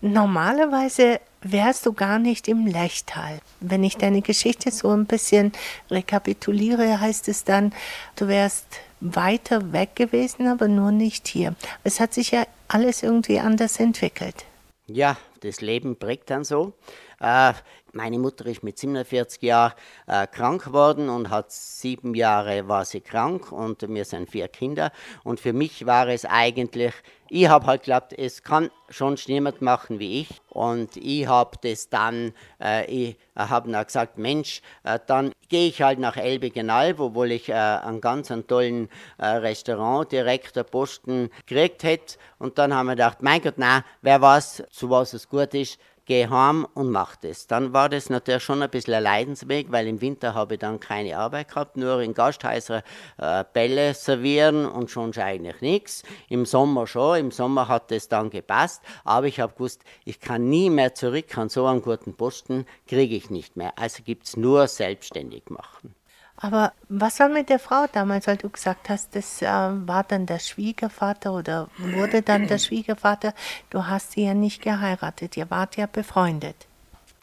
Normalerweise 0.00 1.20
wärst 1.52 1.86
du 1.86 1.92
gar 1.92 2.18
nicht 2.18 2.48
im 2.48 2.66
Lechtal. 2.66 3.40
Wenn 3.60 3.84
ich 3.84 3.96
deine 3.96 4.22
Geschichte 4.22 4.70
so 4.70 4.90
ein 4.90 5.06
bisschen 5.06 5.52
rekapituliere, 5.90 7.00
heißt 7.00 7.28
es 7.28 7.44
dann, 7.44 7.72
du 8.16 8.28
wärst 8.28 8.66
weiter 9.00 9.72
weg 9.72 9.96
gewesen, 9.96 10.46
aber 10.46 10.68
nur 10.68 10.92
nicht 10.92 11.28
hier. 11.28 11.54
Es 11.84 12.00
hat 12.00 12.14
sich 12.14 12.30
ja 12.30 12.46
alles 12.68 13.02
irgendwie 13.02 13.38
anders 13.38 13.78
entwickelt. 13.78 14.44
Ja, 14.86 15.16
das 15.40 15.60
Leben 15.60 15.96
prägt 15.96 16.30
dann 16.30 16.44
so. 16.44 16.72
Äh, 17.20 17.52
meine 17.96 18.18
Mutter 18.18 18.46
ist 18.46 18.62
mit 18.62 18.78
47 18.78 19.42
Jahren 19.42 19.72
äh, 20.06 20.26
krank 20.26 20.64
geworden 20.64 21.08
und 21.08 21.30
hat 21.30 21.50
sieben 21.50 22.14
Jahre 22.14 22.68
war 22.68 22.84
sie 22.84 23.00
krank 23.00 23.50
und 23.50 23.82
wir 23.88 24.04
sind 24.04 24.30
vier 24.30 24.48
Kinder. 24.48 24.92
Und 25.24 25.40
für 25.40 25.52
mich 25.52 25.86
war 25.86 26.08
es 26.08 26.24
eigentlich, 26.24 26.92
ich 27.28 27.48
habe 27.48 27.66
halt 27.66 27.82
geglaubt, 27.82 28.12
es 28.12 28.42
kann 28.42 28.70
schon 28.90 29.16
niemand 29.26 29.62
machen 29.62 29.98
wie 29.98 30.20
ich. 30.20 30.28
Und 30.50 30.96
ich 30.96 31.26
habe 31.26 31.56
das 31.62 31.88
dann, 31.88 32.32
äh, 32.62 32.84
ich 32.86 33.16
habe 33.34 33.70
dann 33.70 33.84
gesagt, 33.84 34.18
Mensch, 34.18 34.60
äh, 34.84 34.98
dann 35.06 35.32
gehe 35.48 35.68
ich 35.68 35.82
halt 35.82 35.98
nach 35.98 36.16
Elbigenalb, 36.16 37.00
obwohl 37.00 37.32
ich 37.32 37.48
äh, 37.48 37.54
einen 37.54 38.00
ganz 38.00 38.30
einen 38.30 38.46
tollen 38.46 38.88
äh, 39.18 39.26
Restaurantdirektor 39.26 40.64
Posten 40.64 41.30
gekriegt 41.46 41.82
hätte. 41.82 42.18
Und 42.38 42.58
dann 42.58 42.74
haben 42.74 42.86
wir 42.86 42.94
gedacht, 42.94 43.22
mein 43.22 43.40
Gott, 43.40 43.58
nein, 43.58 43.82
wer 44.02 44.20
weiß, 44.20 44.64
zu 44.70 44.90
was 44.90 45.14
es 45.14 45.28
gut 45.28 45.54
ist 45.54 45.78
geh 46.06 46.28
heim 46.28 46.66
und 46.74 46.90
mach 46.90 47.16
das. 47.16 47.46
Dann 47.46 47.72
war 47.72 47.88
das 47.88 48.08
natürlich 48.08 48.42
schon 48.42 48.62
ein 48.62 48.70
bisschen 48.70 48.94
ein 48.94 49.02
Leidensweg, 49.02 49.70
weil 49.70 49.86
im 49.86 50.00
Winter 50.00 50.34
habe 50.34 50.54
ich 50.54 50.60
dann 50.60 50.80
keine 50.80 51.18
Arbeit 51.18 51.48
gehabt, 51.48 51.76
nur 51.76 52.00
in 52.00 52.14
Gasthäusern 52.14 52.82
äh, 53.18 53.44
Bälle 53.52 53.92
servieren 53.92 54.66
und 54.66 54.90
schon 54.90 55.12
eigentlich 55.16 55.60
nichts. 55.60 56.02
Im 56.28 56.46
Sommer 56.46 56.86
schon, 56.86 57.18
im 57.18 57.30
Sommer 57.30 57.68
hat 57.68 57.90
das 57.90 58.08
dann 58.08 58.30
gepasst, 58.30 58.82
aber 59.04 59.26
ich 59.26 59.40
habe 59.40 59.52
gewusst, 59.52 59.82
ich 60.04 60.20
kann 60.20 60.48
nie 60.48 60.70
mehr 60.70 60.94
zurück 60.94 61.36
an 61.36 61.48
so 61.48 61.66
einen 61.66 61.82
guten 61.82 62.14
Posten, 62.14 62.66
kriege 62.86 63.16
ich 63.16 63.30
nicht 63.30 63.56
mehr. 63.56 63.72
Also 63.76 64.02
gibt 64.02 64.26
es 64.26 64.36
nur 64.36 64.68
selbstständig 64.68 65.50
machen. 65.50 65.94
Aber 66.38 66.72
was 66.88 67.18
war 67.18 67.28
mit 67.28 67.48
der 67.48 67.58
Frau 67.58 67.86
damals, 67.90 68.26
weil 68.26 68.36
du 68.36 68.50
gesagt 68.50 68.90
hast, 68.90 69.16
das 69.16 69.40
äh, 69.40 69.46
war 69.46 70.04
dann 70.04 70.26
der 70.26 70.38
Schwiegervater 70.38 71.32
oder 71.32 71.68
wurde 71.78 72.20
dann 72.22 72.46
der 72.46 72.58
Schwiegervater? 72.58 73.32
Du 73.70 73.86
hast 73.86 74.12
sie 74.12 74.24
ja 74.26 74.34
nicht 74.34 74.60
geheiratet, 74.60 75.36
ihr 75.36 75.50
wart 75.50 75.76
ja 75.76 75.86
befreundet. 75.86 76.66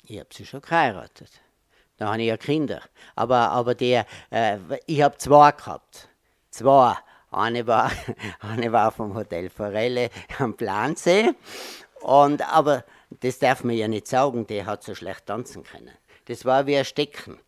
Ich 0.05 0.19
habe 0.19 0.29
sie 0.33 0.45
schon 0.45 0.61
geheiratet. 0.61 1.29
Da 1.97 2.07
habe 2.07 2.21
ich 2.21 2.27
ja 2.27 2.37
Kinder. 2.37 2.81
Aber, 3.15 3.51
aber 3.51 3.75
der, 3.75 4.05
äh, 4.31 4.57
ich 4.87 5.01
habe 5.01 5.17
zwei 5.17 5.51
gehabt. 5.51 6.09
Zwei. 6.49 6.95
Eine 7.31 7.65
war, 7.67 7.91
eine 8.39 8.71
war 8.71 8.91
vom 8.91 9.13
Hotel 9.13 9.49
Forelle 9.49 10.09
am 10.39 10.55
Plansee. 10.55 11.33
Und, 12.01 12.41
aber 12.51 12.83
das 13.21 13.39
darf 13.39 13.63
man 13.63 13.75
ja 13.75 13.87
nicht 13.87 14.07
sagen, 14.07 14.47
der 14.47 14.65
hat 14.65 14.83
so 14.83 14.95
schlecht 14.95 15.27
tanzen 15.27 15.63
können. 15.63 15.91
Das 16.25 16.45
war 16.45 16.65
wie 16.65 16.77
ein 16.77 16.85
Stecken. 16.85 17.39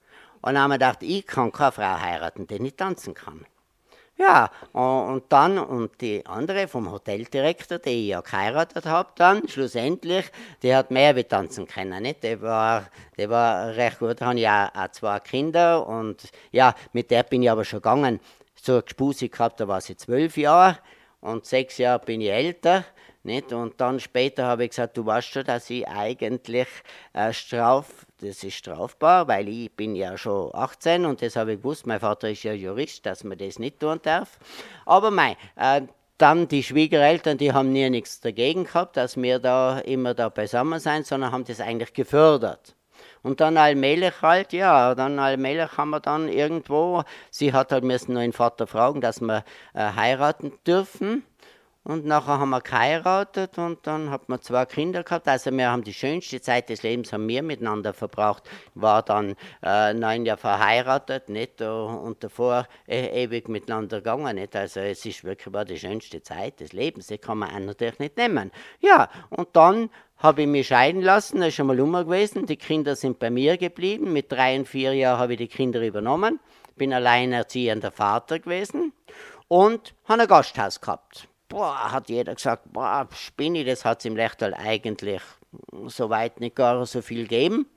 Und 0.46 0.54
dann 0.54 0.62
haben 0.62 0.70
wir 0.70 0.76
gedacht, 0.76 1.02
ich 1.02 1.26
kann 1.26 1.52
keine 1.52 1.72
Frau 1.72 2.00
heiraten, 2.00 2.46
die 2.46 2.60
nicht 2.60 2.78
tanzen 2.78 3.16
kann. 3.16 3.48
Ja, 4.16 4.52
und 4.74 5.24
dann, 5.30 5.58
und 5.58 6.00
die 6.02 6.24
andere 6.28 6.68
vom 6.68 6.92
Hoteldirektor, 6.92 7.80
die 7.80 7.90
ich 8.04 8.08
ja 8.10 8.22
geheiratet 8.22 8.86
habe, 8.86 9.10
dann 9.16 9.48
schlussendlich, 9.50 10.32
die 10.62 10.74
hat 10.74 10.92
mehr 10.92 11.16
wie 11.16 11.24
tanzen 11.24 11.66
können. 11.66 12.04
Nicht? 12.04 12.24
Die, 12.24 12.40
war, 12.44 12.86
die 13.18 13.28
war 13.28 13.76
recht 13.76 13.98
gut, 13.98 14.22
da 14.22 14.28
habe 14.28 14.40
ich 14.40 14.48
auch, 14.48 14.70
auch 14.76 14.92
zwei 14.92 15.20
Kinder 15.20 15.86
und 15.88 16.30
ja, 16.52 16.76
mit 16.94 17.10
der 17.10 17.24
bin 17.24 17.42
ich 17.42 17.50
aber 17.50 17.66
schon 17.66 17.82
gegangen. 17.82 18.20
So 18.54 18.74
eine 18.74 18.84
Gespuse 18.84 19.30
gehabt, 19.30 19.60
da 19.60 19.68
war 19.68 19.82
sie 19.82 19.98
zwölf 19.98 20.38
Jahre 20.38 20.78
und 21.26 21.46
sechs 21.46 21.78
Jahre 21.78 22.06
bin 22.06 22.22
ich 22.22 22.30
älter. 22.30 22.86
Nicht? 23.24 23.52
Und 23.54 23.82
dann 23.82 24.00
später 24.00 24.46
habe 24.46 24.66
ich 24.66 24.70
gesagt, 24.70 24.98
du 24.98 25.06
weißt 25.06 25.28
schon, 25.30 25.46
dass 25.46 25.68
ich 25.72 25.88
eigentlich 25.88 26.68
äh, 27.14 27.34
straf, 27.34 28.06
das 28.22 28.44
ist 28.44 28.54
strafbar, 28.54 29.28
weil 29.28 29.50
ich 29.50 29.72
bin 29.72 29.96
ja 29.96 30.16
schon 30.16 30.52
18 30.54 31.06
und 31.06 31.24
das 31.24 31.36
habe 31.36 31.54
ich 31.54 31.58
gewusst, 31.58 31.88
mein 31.88 32.00
Vater 32.00 32.30
ist 32.30 32.44
ja 32.44 32.54
Jurist, 32.54 33.04
dass 33.08 33.24
man 33.24 33.40
das 33.40 33.58
nicht 33.58 33.80
tun 33.80 34.00
darf. 34.04 34.38
Aber 34.86 35.10
mei, 35.10 35.38
äh, 35.56 35.82
dann 36.20 36.48
die 36.48 36.62
Schwiegereltern, 36.62 37.40
die 37.40 37.52
haben 37.52 37.72
nie 37.72 37.90
nichts 37.90 38.22
dagegen 38.22 38.66
gehabt, 38.66 38.96
dass 38.96 39.18
wir 39.18 39.40
da 39.40 39.80
immer 39.80 40.14
da 40.14 40.30
beisammen 40.30 40.80
sein, 40.80 41.04
sondern 41.04 41.32
haben 41.32 41.46
das 41.46 41.60
eigentlich 41.60 41.94
gefördert. 41.94 42.76
Und 43.26 43.42
dann 43.42 43.58
allmählich 43.58 44.22
halt, 44.22 44.54
ja, 44.54 44.94
dann 44.94 45.18
allmählich 45.18 45.76
haben 45.78 45.90
wir 45.90 46.00
dann 46.00 46.30
irgendwo, 46.30 47.02
sie 47.32 47.54
hat 47.54 47.72
halt 47.72 47.84
müssen 47.84 48.14
nur 48.14 48.22
den 48.22 48.34
Vater 48.34 48.68
fragen, 48.68 49.02
dass 49.02 49.20
wir 49.20 49.44
äh, 49.74 49.94
heiraten 49.96 50.54
dürfen. 50.68 51.24
Und 51.84 52.06
nachher 52.06 52.40
haben 52.40 52.52
wir 52.52 52.62
geheiratet 52.62 53.58
und 53.58 53.86
dann 53.88 54.12
hat 54.12 54.30
man 54.30 54.42
zwei 54.44 54.66
Kinder 54.66 55.04
gehabt. 55.04 55.28
Also 55.28 55.52
wir 55.52 55.72
haben 55.72 55.84
die 55.84 55.94
schönste 55.94 56.40
Zeit 56.40 56.70
des 56.70 56.84
Lebens 56.84 57.14
haben 57.14 57.28
wir 57.28 57.42
miteinander 57.42 57.94
verbracht. 57.94 58.44
War 58.76 59.02
dann 59.02 59.36
äh, 59.64 59.94
neun 59.96 60.26
Jahre 60.28 60.40
verheiratet, 60.40 61.28
nicht? 61.30 61.62
Und 61.64 62.24
davor 62.24 62.68
äh, 62.88 63.24
ewig 63.24 63.50
miteinander 63.50 63.98
gegangen, 63.98 64.36
nicht? 64.36 64.56
Also 64.56 64.82
es 64.82 65.04
ist 65.04 65.24
wirklich 65.24 65.52
war 65.52 65.66
die 65.66 65.80
schönste 65.80 66.22
Zeit 66.22 66.60
des 66.60 66.74
Lebens. 66.74 67.08
Die 67.08 67.18
kann 67.18 67.40
man 67.40 67.66
natürlich 67.66 67.98
nicht 67.98 68.18
nehmen. 68.18 68.52
Ja, 68.82 69.10
und 69.32 69.50
dann 69.54 69.90
habe 70.26 70.42
ich 70.42 70.48
mich 70.48 70.68
scheiden 70.68 71.02
lassen, 71.02 71.40
das 71.40 71.50
ist 71.50 71.56
schon 71.56 71.68
mal 71.68 71.76
Nummer 71.78 72.04
gewesen. 72.04 72.46
Die 72.46 72.58
Kinder 72.58 72.96
sind 72.96 73.20
bei 73.20 73.30
mir 73.30 73.58
geblieben. 73.58 74.12
Mit 74.12 74.32
drei 74.32 74.58
und 74.58 74.68
vier 74.68 74.94
Jahren 74.94 75.20
habe 75.20 75.34
ich 75.34 75.38
die 75.38 75.48
Kinder 75.48 75.82
übernommen. 75.82 76.40
Bin 76.76 76.92
alleinerziehender 76.92 77.92
Vater 77.92 78.40
gewesen 78.40 78.92
und 79.48 79.94
habe 80.06 80.24
ein 80.24 80.28
Gasthaus 80.28 80.82
gehabt 80.82 81.30
boah, 81.56 81.92
hat 81.92 82.10
jeder 82.10 82.36
gesagt, 82.36 82.64
boah, 82.74 83.08
Spinni, 83.14 83.64
das 83.64 83.86
hat 83.86 84.00
es 84.00 84.06
im 84.06 84.16
Lechtal 84.16 84.54
eigentlich 84.54 85.22
soweit 85.88 86.40
nicht 86.40 86.56
gar 86.56 86.86
so 86.86 87.02
viel 87.02 87.24
gegeben. 87.24 87.68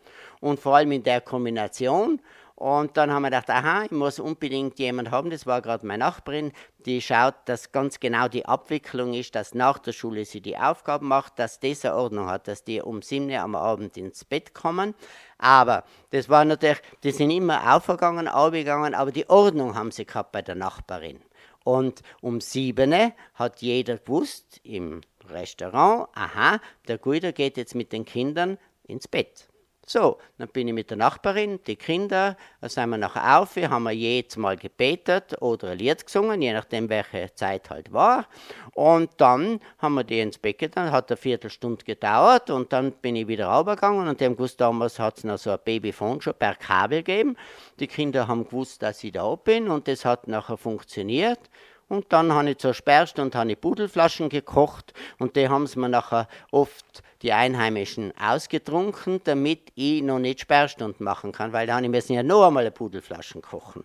Und 0.40 0.58
vor 0.60 0.76
allem 0.76 0.92
in 0.92 1.02
der 1.02 1.20
Kombination. 1.20 2.20
Und 2.58 2.96
dann 2.96 3.12
haben 3.12 3.22
wir 3.22 3.30
gedacht, 3.30 3.50
aha, 3.50 3.84
ich 3.84 3.92
muss 3.92 4.18
unbedingt 4.18 4.80
jemand 4.80 5.12
haben, 5.12 5.30
das 5.30 5.46
war 5.46 5.62
gerade 5.62 5.86
meine 5.86 6.02
Nachbarin, 6.02 6.50
die 6.86 7.00
schaut, 7.00 7.36
dass 7.44 7.70
ganz 7.70 8.00
genau 8.00 8.26
die 8.26 8.46
Abwicklung 8.46 9.14
ist, 9.14 9.36
dass 9.36 9.54
nach 9.54 9.78
der 9.78 9.92
Schule 9.92 10.24
sie 10.24 10.40
die 10.40 10.56
Aufgaben 10.56 11.06
macht, 11.06 11.38
dass 11.38 11.60
das 11.60 11.84
eine 11.84 11.94
Ordnung 11.94 12.26
hat, 12.26 12.48
dass 12.48 12.64
die 12.64 12.80
um 12.80 13.00
7 13.00 13.30
Uhr 13.30 13.38
am 13.38 13.54
Abend 13.54 13.96
ins 13.96 14.24
Bett 14.24 14.54
kommen. 14.54 14.96
Aber 15.38 15.84
das 16.10 16.28
war 16.28 16.44
natürlich, 16.44 16.82
die 17.04 17.12
sind 17.12 17.30
immer 17.30 17.76
aufgegangen, 17.76 18.26
abgegangen, 18.26 18.92
aber 18.92 19.12
die 19.12 19.30
Ordnung 19.30 19.76
haben 19.76 19.92
sie 19.92 20.04
gehabt 20.04 20.32
bei 20.32 20.42
der 20.42 20.56
Nachbarin. 20.56 21.20
Und 21.62 22.02
um 22.22 22.40
sieben 22.40 23.12
hat 23.34 23.62
jeder 23.62 23.98
gewusst 23.98 24.60
im 24.64 25.02
Restaurant, 25.28 26.08
aha, 26.12 26.58
der 26.88 26.98
Guido 26.98 27.30
geht 27.30 27.56
jetzt 27.56 27.76
mit 27.76 27.92
den 27.92 28.04
Kindern 28.04 28.58
ins 28.82 29.06
Bett. 29.06 29.47
So, 29.90 30.18
dann 30.36 30.48
bin 30.48 30.68
ich 30.68 30.74
mit 30.74 30.90
der 30.90 30.98
Nachbarin, 30.98 31.60
die 31.66 31.76
Kinder, 31.76 32.36
dann 32.60 32.68
sind 32.68 32.90
wir 32.90 32.98
nachher 32.98 33.38
auf, 33.40 33.56
haben 33.56 33.84
wir 33.84 33.92
jedes 33.92 34.36
Mal 34.36 34.58
gebetet 34.58 35.40
oder 35.40 35.68
ein 35.68 35.78
Lied 35.78 36.04
gesungen, 36.04 36.42
je 36.42 36.52
nachdem 36.52 36.90
welche 36.90 37.32
Zeit 37.34 37.70
halt 37.70 37.90
war. 37.90 38.26
Und 38.74 39.12
dann 39.16 39.60
haben 39.78 39.94
wir 39.94 40.04
die 40.04 40.20
ins 40.20 40.36
Bett 40.36 40.58
getan, 40.58 40.92
hat 40.92 41.10
eine 41.10 41.16
Viertelstunde 41.16 41.86
gedauert 41.86 42.50
und 42.50 42.70
dann 42.74 42.92
bin 42.92 43.16
ich 43.16 43.28
wieder 43.28 43.46
runtergegangen 43.48 44.08
und 44.08 44.20
dem 44.20 44.36
gewusst, 44.36 44.60
damals 44.60 44.98
hat 44.98 45.16
es 45.16 45.24
noch 45.24 45.38
so 45.38 45.52
ein 45.52 45.58
Babyphone 45.64 46.20
schon 46.20 46.34
per 46.34 46.56
Kabel 46.56 47.02
gegeben. 47.02 47.38
Die 47.80 47.86
Kinder 47.86 48.28
haben 48.28 48.44
gewusst, 48.44 48.82
dass 48.82 49.02
ich 49.02 49.12
da 49.12 49.36
bin 49.36 49.70
und 49.70 49.88
das 49.88 50.04
hat 50.04 50.28
nachher 50.28 50.58
funktioniert. 50.58 51.40
Und 51.88 52.12
dann 52.12 52.34
habe 52.34 52.50
ich 52.50 52.58
zur 52.58 52.74
Sperrstunde 52.74 53.56
Pudelflaschen 53.56 54.28
gekocht 54.28 54.92
und 55.18 55.36
die 55.36 55.48
haben 55.48 55.66
sie 55.66 55.78
mir 55.78 55.88
nachher 55.88 56.28
oft 56.50 57.02
die 57.22 57.32
Einheimischen 57.32 58.12
ausgetrunken, 58.18 59.20
damit 59.24 59.72
ich 59.74 60.02
noch 60.02 60.18
nicht 60.18 60.40
Sperrstunden 60.40 61.04
machen 61.04 61.32
kann, 61.32 61.52
weil 61.52 61.66
da 61.66 61.80
müssen 61.80 62.12
ja 62.12 62.22
noch 62.22 62.46
einmal 62.46 62.62
eine 62.62 62.70
Pudelflaschen 62.70 63.42
kochen. 63.42 63.84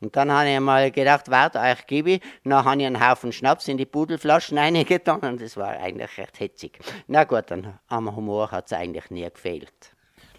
Und 0.00 0.14
dann 0.16 0.30
habe 0.30 0.50
ich 0.50 0.60
mal 0.60 0.90
gedacht, 0.90 1.30
warte, 1.30 1.60
euch 1.60 1.86
gebe 1.86 2.10
ich. 2.12 2.20
Dann 2.44 2.64
habe 2.64 2.80
ich 2.80 2.86
einen 2.86 3.00
Haufen 3.00 3.32
Schnaps 3.32 3.68
in 3.68 3.78
die 3.78 3.86
Pudelflaschen 3.86 4.58
reingetan 4.58 5.20
und 5.20 5.40
das 5.40 5.56
war 5.56 5.68
eigentlich 5.68 6.18
recht 6.18 6.40
hetzig. 6.40 6.78
Na 7.06 7.24
gut, 7.24 7.44
dann 7.48 7.78
am 7.88 8.14
Humor 8.14 8.50
hat 8.50 8.66
es 8.66 8.72
eigentlich 8.72 9.10
nie 9.10 9.28
gefehlt. 9.28 9.72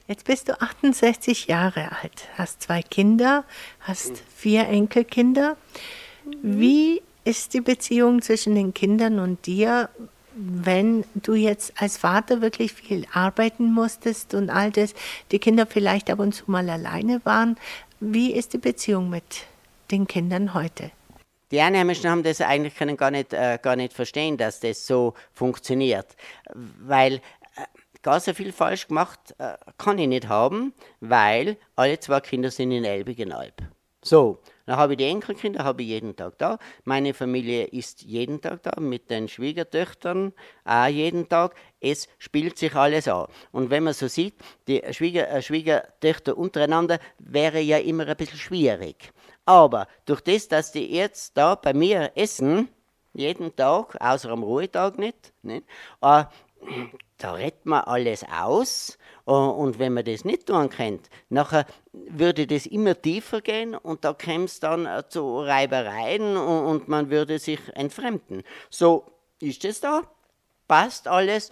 Jetzt 0.08 0.25
bist 0.25 0.50
du 0.50 0.62
68 0.62 1.48
Jahre 1.48 1.92
alt, 2.04 2.28
hast 2.38 2.62
zwei 2.62 2.84
Kinder, 2.84 3.44
hast 3.80 4.22
vier 4.36 4.68
Enkelkinder. 4.68 5.58
Wie 6.44 7.02
ist 7.24 7.56
die 7.56 7.62
Beziehung 7.62 8.22
zwischen 8.22 8.54
den 8.54 8.72
Kindern 8.75 9.18
und 9.18 9.48
dir, 9.48 9.90
wenn 10.36 11.06
du 11.15 11.34
jetzt 11.34 11.82
als 11.82 11.98
Vater 11.98 12.42
wirklich 12.42 12.74
viel 12.74 13.06
arbeiten 13.13 13.72
musstest 13.72 14.34
und 14.34 14.50
all 14.50 14.72
das, 14.72 14.94
die 15.32 15.39
Kinder 15.39 15.65
vielleicht 15.65 16.10
ab 16.10 16.20
und 16.20 16.34
zu 16.34 16.51
mal 16.51 16.70
alleine 16.70 17.22
waren? 17.25 17.58
Wie 18.00 18.34
ist 18.34 18.54
die 18.54 18.58
Beziehung 18.58 19.10
mit 19.10 19.46
den 19.92 20.08
Kindern 20.08 20.54
heute? 20.54 20.92
Die 21.51 21.62
Einheimischen 21.62 22.10
haben 22.10 22.24
das 22.24 22.42
eigentlich 22.42 22.75
können 22.75 22.98
gar 22.98 23.12
nicht, 23.12 23.32
äh, 23.32 23.60
gar 23.62 23.75
nicht 23.75 23.94
verstehen, 23.94 24.38
dass 24.38 24.60
das 24.60 24.86
so 24.86 25.13
funktioniert, 25.34 26.08
weil 26.54 27.15
äh, 27.15 27.20
gar 28.01 28.20
so 28.20 28.34
viel 28.34 28.51
falsch 28.51 28.88
gemacht 28.88 29.36
äh, 29.38 29.54
kann 29.77 30.00
ich 30.00 30.08
nicht 30.08 30.27
haben, 30.27 30.74
weil 31.00 31.58
alle 31.75 32.00
zwei 32.00 32.20
Kinder 32.20 32.51
sind 32.51 32.72
in 32.72 32.84
Elbigenalb. 32.84 33.54
So, 34.07 34.38
dann 34.67 34.77
habe 34.77 34.93
ich 34.93 34.97
die 34.97 35.05
Enkelkinder, 35.05 35.63
habe 35.63 35.81
ich 35.81 35.88
jeden 35.88 36.15
Tag 36.15 36.38
da. 36.38 36.59
Meine 36.83 37.15
Familie 37.15 37.65
ist 37.65 38.03
jeden 38.03 38.39
Tag 38.39 38.62
da, 38.62 38.79
mit 38.79 39.09
den 39.09 39.27
Schwiegertöchtern 39.27 40.31
auch 40.63 40.85
jeden 40.85 41.27
Tag. 41.27 41.55
Es 41.79 42.07
spielt 42.19 42.55
sich 42.59 42.75
alles 42.75 43.07
an. 43.07 43.25
Und 43.51 43.71
wenn 43.71 43.83
man 43.83 43.93
so 43.95 44.07
sieht, 44.07 44.35
die 44.67 44.83
Schwieger, 44.91 45.27
äh, 45.31 45.41
Schwiegertöchter 45.41 46.38
untereinander 46.38 47.00
wäre 47.17 47.59
ja 47.59 47.79
immer 47.79 48.05
ein 48.07 48.15
bisschen 48.15 48.38
schwierig. 48.38 49.12
Aber 49.43 49.88
durch 50.05 50.21
das, 50.21 50.47
dass 50.50 50.71
die 50.71 50.85
jetzt 50.95 51.35
da 51.35 51.55
bei 51.55 51.74
mir 51.74 52.12
essen, 52.13 52.69
jeden 53.13 53.55
Tag, 53.55 53.95
außer 54.00 54.29
am 54.29 54.43
Ruhetag 54.43 55.00
nicht, 55.00 55.33
nicht 55.41 55.65
äh, 56.01 56.25
da 57.17 57.34
redet 57.34 57.65
man 57.65 57.81
alles 57.81 58.24
aus 58.24 58.98
äh, 59.25 59.31
und 59.31 59.79
wenn 59.79 59.93
man 59.93 60.05
das 60.05 60.25
nicht 60.25 60.48
tun 60.48 60.69
könnte, 60.69 61.10
nachher 61.29 61.65
würde 61.93 62.48
das 62.48 62.65
immer 62.65 63.00
tiefer 63.01 63.41
gehen 63.41 63.75
und 63.75 64.03
da 64.03 64.13
käme 64.13 64.45
es 64.45 64.60
dann 64.60 64.86
äh, 64.86 65.03
zu 65.07 65.39
Reibereien 65.39 66.38
und 66.38 66.88
man 66.88 67.10
würde 67.10 67.39
sich 67.39 67.60
entfremden. 67.74 68.43
So 68.69 69.12
ist 69.39 69.65
es 69.65 69.81
da, 69.81 70.03
passt 70.67 71.07
alles, 71.07 71.51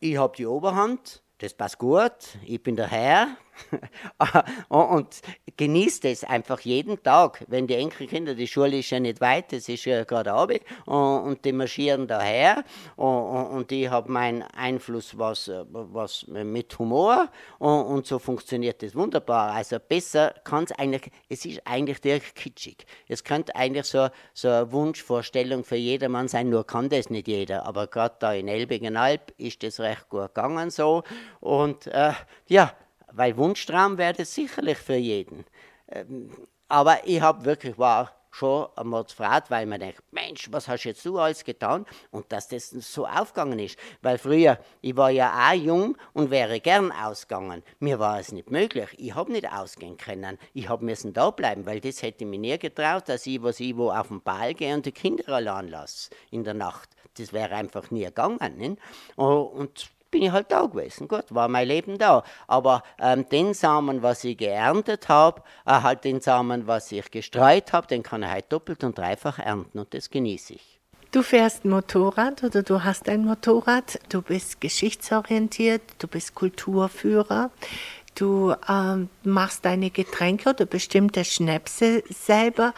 ich 0.00 0.16
habe 0.16 0.36
die 0.36 0.46
Oberhand, 0.46 1.22
das 1.38 1.54
passt 1.54 1.78
gut, 1.78 2.12
ich 2.44 2.62
bin 2.62 2.76
der 2.76 2.88
Herr, 2.88 3.36
und 4.68 5.20
genießt 5.56 6.04
es 6.06 6.24
einfach 6.24 6.60
jeden 6.60 7.02
Tag, 7.02 7.44
wenn 7.48 7.66
die 7.66 7.74
Enkelkinder, 7.74 8.34
die 8.34 8.46
Schule 8.46 8.78
ist 8.78 8.90
ja 8.90 9.00
nicht 9.00 9.20
weit, 9.20 9.52
das 9.52 9.68
ist 9.68 9.84
ja 9.84 10.04
gerade 10.04 10.32
Abend, 10.32 10.60
und 10.86 11.44
die 11.44 11.52
marschieren 11.52 12.06
daher 12.06 12.64
und 12.96 13.70
ich 13.72 13.88
habe 13.88 14.10
meinen 14.10 14.42
Einfluss 14.42 15.18
was, 15.18 15.50
was 15.70 16.26
mit 16.28 16.78
Humor 16.78 17.28
und 17.58 18.06
so 18.06 18.18
funktioniert 18.18 18.82
das 18.82 18.94
wunderbar. 18.94 19.52
Also 19.52 19.78
besser 19.78 20.34
kann 20.44 20.64
es 20.64 20.72
eigentlich, 20.72 21.10
es 21.28 21.44
ist 21.44 21.60
eigentlich 21.64 22.00
direkt 22.00 22.34
kitschig. 22.34 22.86
Es 23.08 23.24
könnte 23.24 23.54
eigentlich 23.54 23.86
so, 23.86 24.08
so 24.34 24.48
eine 24.48 24.72
Wunschvorstellung 24.72 25.64
für 25.64 25.76
jedermann 25.76 26.28
sein, 26.28 26.48
nur 26.48 26.66
kann 26.66 26.88
das 26.88 27.10
nicht 27.10 27.28
jeder, 27.28 27.66
aber 27.66 27.86
gerade 27.86 28.16
da 28.18 28.32
in 28.32 28.48
Elbingenalb 28.48 29.32
ist 29.36 29.62
das 29.62 29.80
recht 29.80 30.08
gut 30.08 30.34
gegangen 30.34 30.70
so 30.70 31.02
und 31.40 31.86
äh, 31.88 32.12
ja, 32.48 32.72
weil 33.12 33.36
Wunschtraum 33.36 33.98
wäre 33.98 34.14
das 34.14 34.34
sicherlich 34.34 34.78
für 34.78 34.96
jeden. 34.96 35.44
Ähm, 35.88 36.30
aber 36.68 37.06
ich 37.06 37.20
habe 37.20 37.44
wirklich, 37.44 37.78
war 37.78 38.12
schon 38.30 38.68
einmal 38.76 39.04
gefragt, 39.04 39.50
weil 39.50 39.66
man 39.66 39.80
denkt, 39.80 40.02
Mensch, 40.12 40.48
was 40.52 40.68
hast 40.68 40.84
jetzt 40.84 41.04
du 41.04 41.18
alles 41.18 41.44
getan? 41.44 41.84
Und 42.10 42.30
dass 42.32 42.48
das 42.48 42.70
so 42.70 43.06
aufgegangen 43.06 43.58
ist. 43.58 43.78
Weil 44.02 44.18
früher, 44.18 44.58
ich 44.80 44.96
war 44.96 45.10
ja 45.10 45.50
auch 45.50 45.54
jung 45.54 45.96
und 46.12 46.30
wäre 46.30 46.60
gern 46.60 46.92
ausgegangen. 46.92 47.62
Mir 47.80 47.98
war 47.98 48.20
es 48.20 48.32
nicht 48.32 48.50
möglich. 48.50 48.88
Ich 48.98 49.14
habe 49.14 49.32
nicht 49.32 49.50
ausgehen 49.50 49.96
können. 49.96 50.38
Ich 50.54 50.68
habe 50.68 50.84
müssen 50.84 51.12
da 51.12 51.30
bleiben, 51.30 51.66
weil 51.66 51.80
das 51.80 52.02
hätte 52.02 52.24
mir 52.24 52.38
nie 52.38 52.58
getraut, 52.58 53.08
dass 53.08 53.26
ich 53.26 53.42
was 53.42 53.60
ich 53.60 53.76
wo 53.76 53.90
auf 53.90 54.08
den 54.08 54.22
Ball 54.22 54.54
gehe 54.54 54.74
und 54.74 54.86
die 54.86 54.92
Kinder 54.92 55.28
allein 55.28 55.68
lasse 55.68 56.10
in 56.30 56.44
der 56.44 56.54
Nacht. 56.54 56.90
Das 57.18 57.32
wäre 57.32 57.54
einfach 57.54 57.90
nie 57.90 58.04
gegangen. 58.04 58.38
Nicht? 58.56 58.78
Und 59.16 59.90
bin 60.10 60.22
ich 60.22 60.32
halt 60.32 60.50
da 60.50 60.66
gewesen. 60.66 61.08
Gut, 61.08 61.24
war 61.30 61.48
mein 61.48 61.68
Leben 61.68 61.98
da. 61.98 62.24
Aber 62.46 62.82
ähm, 62.98 63.28
den 63.28 63.54
Samen, 63.54 64.02
was 64.02 64.24
ich 64.24 64.36
geerntet 64.36 65.08
habe, 65.08 65.42
äh, 65.66 65.80
halt 65.82 66.04
den 66.04 66.20
Samen, 66.20 66.66
was 66.66 66.92
ich 66.92 67.10
gestreut 67.10 67.72
habe, 67.72 67.86
den 67.86 68.02
kann 68.02 68.22
ich 68.22 68.28
halt 68.28 68.52
doppelt 68.52 68.84
und 68.84 68.98
dreifach 68.98 69.38
ernten 69.38 69.78
und 69.78 69.94
das 69.94 70.10
genieße 70.10 70.54
ich. 70.54 70.80
Du 71.12 71.22
fährst 71.24 71.64
Motorrad 71.64 72.44
oder 72.44 72.62
du 72.62 72.84
hast 72.84 73.08
ein 73.08 73.24
Motorrad, 73.24 73.98
du 74.10 74.22
bist 74.22 74.60
geschichtsorientiert, 74.60 75.82
du 75.98 76.06
bist 76.06 76.36
Kulturführer, 76.36 77.50
du 78.14 78.54
ähm, 78.68 79.08
machst 79.24 79.64
deine 79.64 79.90
Getränke 79.90 80.50
oder 80.50 80.66
bestimmte 80.66 81.24
Schnäpse 81.24 82.04
selber. 82.10 82.74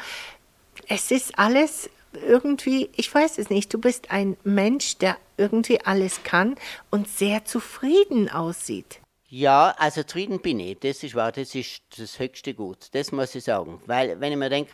Es 0.89 1.11
ist 1.11 1.39
alles 1.39 1.91
irgendwie, 2.15 2.91
ich 2.97 3.13
weiß 3.13 3.39
es 3.39 3.51
nicht, 3.51 3.73
du 3.73 3.79
bist 3.79 4.11
ein 4.11 4.37
Mensch, 4.45 4.99
der 4.99 5.17
irgendwie 5.37 5.81
alles 5.81 6.23
kann 6.23 6.57
und 6.91 7.09
sehr 7.09 7.45
zufrieden 7.45 8.29
aussieht. 8.29 9.01
Ja, 9.29 9.75
also 9.79 10.03
zufrieden 10.03 10.41
bin 10.41 10.61
ich. 10.61 10.79
Das 10.81 11.03
ist 11.03 11.15
wahr, 11.15 11.33
das 11.33 11.55
ist 11.55 11.81
das 11.99 12.19
höchste 12.19 12.53
Gut. 12.53 12.89
Das 12.93 13.13
muss 13.13 13.35
ich 13.35 13.45
sagen. 13.45 13.81
Weil, 13.87 14.21
wenn 14.21 14.31
ich 14.31 14.39
mir 14.39 14.51
denke, 14.51 14.73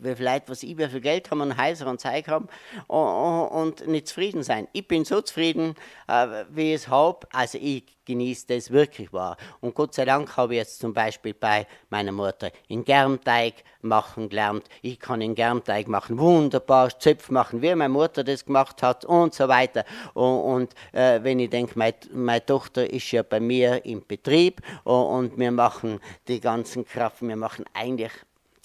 wie 0.00 0.14
viel 0.14 0.26
Leute, 0.26 0.48
was 0.48 0.62
ich, 0.62 0.76
wie 0.76 0.88
viel 0.88 1.00
Geld 1.00 1.30
haben 1.30 1.40
und 1.40 1.56
Häuser 1.56 1.86
und 1.86 2.00
Zeug 2.00 2.28
haben 2.28 2.48
und, 2.86 3.86
nicht 3.86 4.08
zufrieden 4.08 4.42
sein. 4.42 4.68
Ich 4.72 4.86
bin 4.86 5.04
so 5.04 5.20
zufrieden, 5.20 5.74
äh, 6.06 6.44
wie 6.50 6.74
ich 6.74 6.82
es 6.82 6.88
habe. 6.88 7.26
Also 7.32 7.58
ich 7.60 7.84
genieße 8.04 8.46
das 8.48 8.70
wirklich 8.70 9.12
wahr. 9.12 9.36
Und 9.60 9.74
Gott 9.74 9.94
sei 9.94 10.04
Dank 10.04 10.36
habe 10.36 10.54
ich 10.54 10.58
jetzt 10.58 10.80
zum 10.80 10.92
Beispiel 10.92 11.34
bei 11.34 11.66
meiner 11.90 12.12
Mutter 12.12 12.50
in 12.66 12.84
Germteig 12.84 13.54
machen 13.80 14.28
gelernt. 14.28 14.64
Ich 14.82 14.98
kann 14.98 15.20
in 15.20 15.34
Germteig 15.34 15.88
machen, 15.88 16.18
wunderbar 16.18 16.98
Zöpf 16.98 17.30
machen, 17.30 17.62
wie 17.62 17.74
meine 17.74 17.88
Mutter 17.90 18.24
das 18.24 18.44
gemacht 18.44 18.82
hat 18.82 19.04
und 19.04 19.34
so 19.34 19.48
weiter. 19.48 19.84
Und, 20.14 20.40
und 20.40 20.74
äh, 20.92 21.22
wenn 21.22 21.38
ich 21.38 21.50
denke, 21.50 21.78
mein, 21.78 21.94
meine 22.12 22.44
Tochter 22.44 22.90
ist 22.90 23.10
ja 23.12 23.22
bei 23.22 23.40
mir 23.40 23.84
im 23.84 24.04
Betrieb 24.06 24.62
und, 24.84 25.04
und 25.04 25.38
wir 25.38 25.52
machen 25.52 26.00
die 26.26 26.40
ganzen 26.40 26.84
Kraft, 26.84 27.22
wir 27.22 27.36
machen 27.36 27.64
eigentlich 27.74 28.12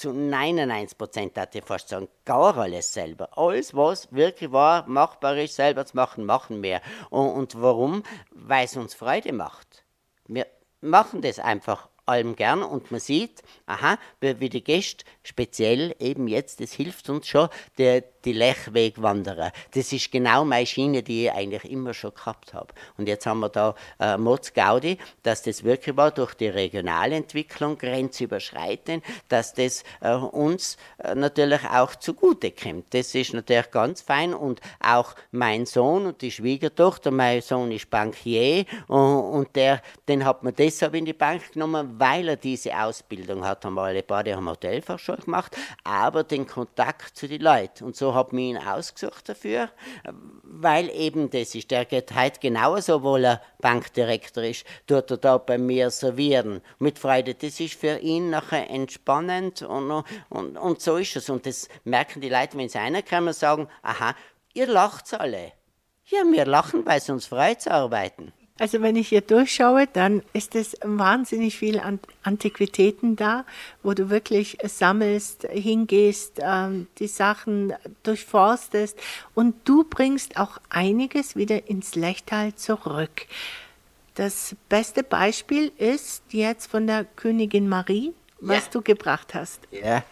zu 0.03 0.11
99 0.11 0.97
Prozent, 0.97 1.37
hatte 1.37 1.59
ich 1.59 1.63
fast 1.63 1.87
sagen, 1.87 2.09
gar 2.25 2.57
alles 2.57 2.93
selber. 2.93 3.29
Alles, 3.37 3.73
was 3.73 4.11
wirklich 4.11 4.51
war, 4.51 4.85
machbar 4.85 5.37
ist, 5.37 5.55
selber 5.55 5.85
zu 5.85 5.95
machen, 5.95 6.25
machen 6.25 6.61
wir. 6.61 6.81
Und, 7.09 7.29
und 7.29 7.61
warum? 7.61 8.03
Weil 8.31 8.65
es 8.65 8.75
uns 8.75 8.93
Freude 8.93 9.31
macht. 9.31 9.85
Wir 10.27 10.45
machen 10.81 11.21
das 11.21 11.39
einfach 11.39 11.87
allem 12.05 12.35
gern 12.35 12.63
und 12.63 12.91
man 12.91 12.99
sieht, 12.99 13.43
aha, 13.65 13.97
wie 14.19 14.49
die 14.49 14.61
Gäste, 14.61 15.05
speziell 15.23 15.95
eben 15.99 16.27
jetzt, 16.27 16.59
das 16.59 16.73
hilft 16.73 17.09
uns 17.09 17.27
schon, 17.27 17.47
der, 17.77 18.03
die 18.25 18.33
Lechwegwanderer. 18.33 19.51
Das 19.73 19.91
ist 19.91 20.11
genau 20.11 20.45
meine 20.45 20.65
Schiene, 20.65 21.01
die 21.01 21.25
ich 21.25 21.31
eigentlich 21.31 21.69
immer 21.69 21.93
schon 21.93 22.13
gehabt 22.13 22.53
habe. 22.53 22.73
Und 22.97 23.07
jetzt 23.07 23.25
haben 23.25 23.39
wir 23.39 23.49
da 23.49 23.75
äh, 23.99 24.17
Moz 24.17 24.53
Gaudi, 24.53 24.97
dass 25.23 25.43
das 25.43 25.63
wirklich 25.63 25.95
war 25.97 26.11
durch 26.11 26.33
die 26.33 26.47
Regionalentwicklung 26.47 27.77
grenzüberschreitend, 27.77 29.03
dass 29.29 29.53
das 29.53 29.83
äh, 30.01 30.13
uns 30.13 30.77
äh, 30.97 31.15
natürlich 31.15 31.63
auch 31.65 31.95
zugute 31.95 32.51
kommt. 32.51 32.93
Das 32.93 33.15
ist 33.15 33.33
natürlich 33.33 33.71
ganz 33.71 34.01
fein 34.01 34.33
und 34.33 34.61
auch 34.79 35.15
mein 35.31 35.65
Sohn 35.65 36.05
und 36.05 36.21
die 36.21 36.31
Schwiegertochter, 36.31 37.11
mein 37.11 37.41
Sohn 37.41 37.71
ist 37.71 37.89
Bankier 37.89 38.65
und, 38.87 38.99
und 38.99 39.55
der, 39.55 39.81
den 40.07 40.25
hat 40.25 40.43
man 40.43 40.53
deshalb 40.55 40.95
in 40.95 41.05
die 41.05 41.13
Bank 41.13 41.53
genommen, 41.53 41.95
weil 41.97 42.27
er 42.27 42.35
diese 42.35 42.77
Ausbildung 42.77 43.45
hat. 43.45 43.65
Haben 43.65 43.75
wir 43.75 43.83
alle 43.83 44.03
die 44.03 44.33
haben 44.35 44.49
Hotelfachschule 44.49 45.12
gemacht, 45.17 45.55
aber 45.83 46.23
den 46.23 46.47
Kontakt 46.47 47.17
zu 47.17 47.27
den 47.27 47.41
Leuten. 47.41 47.83
Und 47.83 47.95
so 47.95 48.13
habe 48.13 48.35
mich 48.35 48.45
ihn 48.45 48.57
ausgesucht 48.57 49.29
dafür, 49.29 49.69
weil 50.43 50.89
eben 50.89 51.29
das 51.29 51.55
ist, 51.55 51.71
der 51.71 51.85
geht 51.85 52.15
heute 52.15 52.39
genauso, 52.39 52.95
obwohl 52.95 53.25
er 53.25 53.41
Bankdirektor 53.59 54.43
ist, 54.43 54.65
tut 54.87 55.11
er 55.11 55.17
da 55.17 55.37
bei 55.37 55.57
mir 55.57 55.89
servieren. 55.89 56.61
Mit 56.79 56.99
Freude, 56.99 57.35
das 57.35 57.59
ist 57.59 57.79
für 57.79 57.97
ihn 57.99 58.29
nachher 58.29 58.69
entspannend 58.69 59.61
und, 59.61 60.03
und, 60.29 60.57
und 60.57 60.81
so 60.81 60.97
ist 60.97 61.15
es. 61.15 61.29
Und 61.29 61.45
das 61.45 61.69
merken 61.83 62.21
die 62.21 62.29
Leute, 62.29 62.57
wenn 62.57 62.69
sie 62.69 62.77
reinkommen 62.77 63.27
und 63.27 63.35
sagen, 63.35 63.67
aha, 63.81 64.15
ihr 64.53 64.67
lacht 64.67 65.13
alle. 65.13 65.53
Ja, 66.05 66.23
wir 66.29 66.45
lachen, 66.45 66.85
weil 66.85 66.97
es 66.97 67.09
uns 67.09 67.25
freut 67.25 67.61
zu 67.61 67.71
arbeiten. 67.71 68.33
Also 68.59 68.81
wenn 68.81 68.95
ich 68.95 69.07
hier 69.07 69.21
durchschaue, 69.21 69.87
dann 69.87 70.21
ist 70.33 70.53
es 70.53 70.77
wahnsinnig 70.83 71.57
viel 71.57 71.79
an 71.79 71.99
Antiquitäten 72.21 73.15
da, 73.15 73.45
wo 73.81 73.93
du 73.93 74.11
wirklich 74.11 74.57
sammelst, 74.63 75.47
hingehst, 75.51 76.39
ähm, 76.39 76.87
die 76.99 77.07
Sachen 77.07 77.73
durchforstest 78.03 78.97
und 79.33 79.55
du 79.65 79.83
bringst 79.83 80.37
auch 80.37 80.59
einiges 80.69 81.35
wieder 81.35 81.67
ins 81.67 81.95
Lechtal 81.95 82.53
zurück. 82.53 83.25
Das 84.13 84.55
beste 84.69 85.01
Beispiel 85.01 85.71
ist 85.79 86.21
jetzt 86.29 86.69
von 86.69 86.85
der 86.85 87.05
Königin 87.05 87.67
Marie, 87.67 88.13
was 88.39 88.65
ja. 88.65 88.71
du 88.71 88.81
gebracht 88.83 89.33
hast. 89.33 89.61
Ja, 89.71 90.03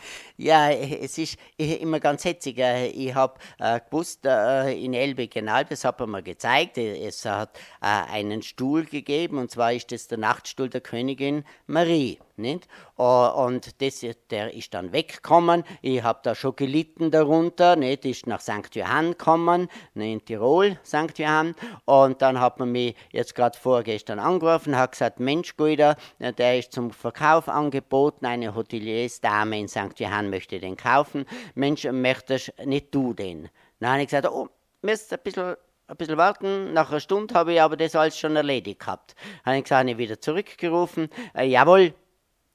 ja, 0.41 0.71
es 0.71 1.17
ist 1.17 1.37
immer 1.57 1.99
ganz 1.99 2.25
hetzig. 2.25 2.57
Ich 2.57 3.13
habe 3.13 3.35
äh, 3.59 3.79
gewusst, 3.79 4.25
äh, 4.25 4.73
in 4.73 4.93
Elbe 4.93 5.27
genau, 5.27 5.61
das 5.63 5.85
hat 5.85 5.99
er 5.99 6.07
mir 6.07 6.23
gezeigt. 6.23 6.77
Es 6.77 7.25
hat 7.25 7.57
äh, 7.81 7.85
einen 7.85 8.41
Stuhl 8.41 8.85
gegeben, 8.85 9.37
und 9.37 9.51
zwar 9.51 9.73
ist 9.73 9.91
das 9.91 10.07
der 10.07 10.17
Nachtstuhl 10.17 10.69
der 10.69 10.81
Königin 10.81 11.43
Marie. 11.67 12.19
Nicht? 12.37 12.67
Und 12.95 13.81
das, 13.81 14.03
der 14.31 14.53
ist 14.53 14.73
dann 14.73 14.91
weggekommen. 14.93 15.63
Ich 15.83 16.01
habe 16.01 16.21
da 16.23 16.33
schon 16.33 16.55
gelitten 16.55 17.11
darunter. 17.11 17.75
Nicht? 17.75 18.03
Ist 18.05 18.25
nach 18.25 18.41
St. 18.41 18.73
Johann 18.73 19.11
gekommen, 19.11 19.69
in 19.93 20.25
Tirol, 20.25 20.79
St. 20.83 21.19
Johann. 21.19 21.53
Und 21.85 22.21
dann 22.23 22.39
hat 22.39 22.57
man 22.57 22.71
mich 22.71 22.95
jetzt 23.11 23.35
gerade 23.35 23.55
vorgestern 23.57 24.17
angerufen, 24.17 24.75
hat 24.75 24.93
gesagt: 24.93 25.19
Mensch, 25.19 25.55
Guido, 25.55 25.93
der 26.19 26.57
ist 26.57 26.71
zum 26.71 26.89
Verkauf 26.89 27.47
angeboten, 27.47 28.25
eine 28.25 28.55
Hoteliersdame 28.55 29.59
in 29.59 29.67
St. 29.67 29.99
Johann 29.99 30.30
möchte 30.31 30.59
den 30.59 30.75
kaufen. 30.75 31.25
Mensch, 31.53 31.85
möchtest 31.85 32.53
nicht 32.65 32.95
du 32.95 33.13
den? 33.13 33.49
Dann 33.79 33.91
habe 33.91 34.01
ich 34.01 34.07
gesagt, 34.07 34.27
oh, 34.27 34.49
müsst 34.81 35.13
ein 35.13 35.19
bisschen 35.23 35.55
ein 35.91 35.97
bisschen 35.97 36.17
warten. 36.17 36.73
Nach 36.73 36.89
einer 36.89 36.99
Stunde 36.99 37.33
habe 37.35 37.53
ich 37.53 37.61
aber 37.61 37.77
das 37.77 37.95
alles 37.95 38.17
schon 38.17 38.35
erledigt 38.35 38.79
gehabt. 38.79 39.13
Habe 39.45 39.57
ich 39.57 39.63
gesagt, 39.63 39.89
ich 39.89 39.97
wieder 39.97 40.19
zurückgerufen. 40.19 41.09
Äh, 41.35 41.47
jawohl, 41.47 41.93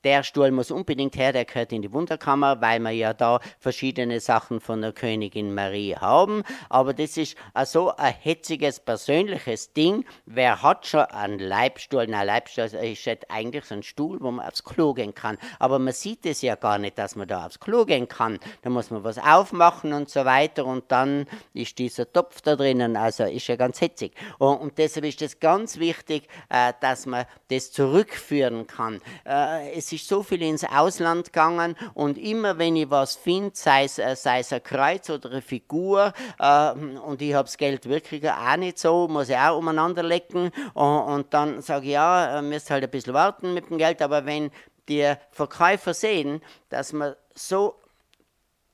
der 0.07 0.23
Stuhl 0.23 0.53
muss 0.53 0.71
unbedingt 0.71 1.16
her, 1.16 1.33
der 1.33 1.45
gehört 1.45 1.73
in 1.73 1.83
die 1.83 1.92
Wunderkammer, 1.92 2.61
weil 2.61 2.79
wir 2.79 2.92
ja 2.92 3.12
da 3.12 3.40
verschiedene 3.59 4.21
Sachen 4.21 4.61
von 4.61 4.81
der 4.81 4.92
Königin 4.92 5.53
Marie 5.53 5.97
haben. 5.97 6.45
Aber 6.69 6.95
das 6.95 7.16
ist 7.16 7.37
so 7.64 7.90
ein 7.97 8.14
hetziges, 8.14 8.79
persönliches 8.79 9.73
Ding. 9.73 10.05
Wer 10.25 10.62
hat 10.62 10.87
schon 10.87 11.01
einen 11.01 11.40
Leibstuhl? 11.40 12.07
Na, 12.09 12.23
Leibstuhl 12.23 12.66
ist 12.66 13.09
eigentlich 13.29 13.64
so 13.64 13.75
ein 13.75 13.83
Stuhl, 13.83 14.21
wo 14.21 14.31
man 14.31 14.47
aufs 14.47 14.62
Klo 14.62 14.95
gehen 14.95 15.12
kann. 15.12 15.38
Aber 15.59 15.81
man 15.81 15.92
sieht 15.92 16.25
es 16.25 16.40
ja 16.40 16.55
gar 16.55 16.79
nicht, 16.79 16.97
dass 16.99 17.16
man 17.16 17.27
da 17.27 17.45
aufs 17.45 17.59
Klo 17.59 17.85
gehen 17.85 18.07
kann. 18.07 18.38
Da 18.62 18.71
muss 18.71 18.92
man 18.92 19.03
was 19.03 19.19
aufmachen 19.19 19.92
und 19.92 20.09
so 20.09 20.25
weiter 20.25 20.66
und 20.66 20.85
dann 20.92 21.27
ist 21.53 21.81
dieser 21.81 22.12
Topf 22.12 22.42
da 22.42 22.55
drinnen. 22.55 22.97
Also 22.97 23.25
ist 23.25 23.49
ja 23.49 23.57
ganz 23.57 23.81
hetzig. 23.81 24.14
Und, 24.38 24.59
und 24.59 24.79
deshalb 24.79 25.05
ist 25.05 25.21
es 25.21 25.40
ganz 25.40 25.81
wichtig, 25.81 26.29
äh, 26.49 26.73
dass 26.81 27.07
man 27.07 27.27
das 27.49 27.73
zurückführen 27.73 28.69
kann. 28.69 29.01
Äh, 29.25 29.73
es 29.73 29.95
ist 29.95 29.95
so 30.04 30.22
viel 30.22 30.42
ins 30.42 30.64
Ausland 30.64 31.26
gegangen 31.26 31.76
und 31.94 32.18
immer 32.18 32.59
wenn 32.59 32.76
ich 32.76 32.90
was 32.90 33.14
finde, 33.14 33.52
sei 33.54 33.85
es, 33.85 33.98
äh, 33.98 34.16
ein 34.54 34.62
Kreuz 34.62 35.09
oder 35.11 35.30
eine 35.30 35.42
Figur 35.42 36.12
äh, 36.38 36.70
und 36.72 37.22
ich 37.22 37.35
habe 37.35 37.44
das 37.44 37.56
Geld 37.56 37.88
wirklich 37.88 38.28
auch 38.28 38.56
nicht 38.56 38.78
so, 38.78 39.09
muss 39.09 39.28
ich 39.28 39.37
auch 39.37 39.59
umeinander 39.59 40.02
lecken 40.02 40.50
und, 40.74 41.00
und 41.00 41.35
dann 41.35 41.62
sage 41.62 41.87
ich, 41.87 41.92
ja, 41.92 42.40
müsst 42.42 42.70
halt 42.70 42.85
ein 42.85 42.90
bisschen 42.90 43.14
warten 43.14 43.54
mit 43.54 43.70
dem 43.70 43.78
Geld, 43.78 44.02
aber 44.02 44.26
wenn 44.26 44.50
die 44.88 45.14
Verkäufer 45.30 45.94
sehen, 45.94 46.42
dass 46.68 46.92
man 46.92 47.14
so 47.35 47.76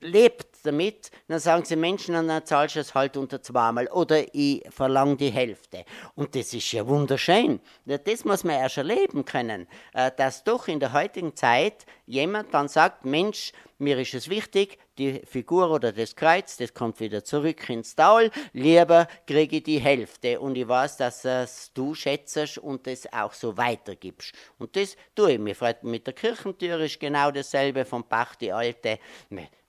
lebt 0.00 0.51
damit, 0.62 1.10
dann 1.28 1.38
sagen 1.38 1.64
sie 1.64 1.76
Menschen, 1.76 2.14
dann 2.14 2.44
zahlst 2.46 2.76
du 2.76 2.80
es 2.80 2.94
halt 2.94 3.16
unter 3.16 3.42
zweimal 3.42 3.86
oder 3.88 4.22
ich 4.32 4.62
verlange 4.70 5.16
die 5.16 5.30
Hälfte. 5.30 5.84
Und 6.14 6.34
das 6.34 6.54
ist 6.54 6.72
ja 6.72 6.86
wunderschön. 6.86 7.60
Das 7.84 8.24
muss 8.24 8.44
man 8.44 8.56
erst 8.56 8.78
erleben 8.78 9.24
können, 9.24 9.66
äh, 9.92 10.10
dass 10.16 10.44
doch 10.44 10.68
in 10.68 10.80
der 10.80 10.92
heutigen 10.92 11.34
Zeit 11.36 11.86
jemand 12.06 12.52
dann 12.54 12.68
sagt, 12.68 13.04
Mensch, 13.04 13.52
mir 13.78 13.98
ist 13.98 14.14
es 14.14 14.28
wichtig, 14.28 14.78
die 14.98 15.22
Figur 15.24 15.70
oder 15.70 15.92
das 15.92 16.14
Kreuz, 16.14 16.56
das 16.56 16.72
kommt 16.72 17.00
wieder 17.00 17.24
zurück 17.24 17.68
ins 17.68 17.96
Tal, 17.96 18.30
lieber 18.52 19.08
kriege 19.26 19.56
ich 19.56 19.62
die 19.64 19.80
Hälfte 19.80 20.38
und 20.38 20.56
ich 20.56 20.68
weiß, 20.68 20.98
dass 20.98 21.24
es 21.24 21.72
du 21.74 21.94
schätzt 21.94 22.58
und 22.58 22.86
das 22.86 23.12
auch 23.12 23.32
so 23.32 23.56
weitergibst. 23.56 24.34
Und 24.58 24.76
das 24.76 24.96
tue 25.14 25.32
ich. 25.32 25.38
Mir 25.38 25.56
freut 25.56 25.82
mit 25.82 26.06
der 26.06 26.14
Kirchentür 26.14 26.78
ist 26.80 27.00
genau 27.00 27.30
dasselbe 27.30 27.84
vom 27.84 28.04
Bach, 28.08 28.36
die 28.36 28.52
alte 28.52 28.98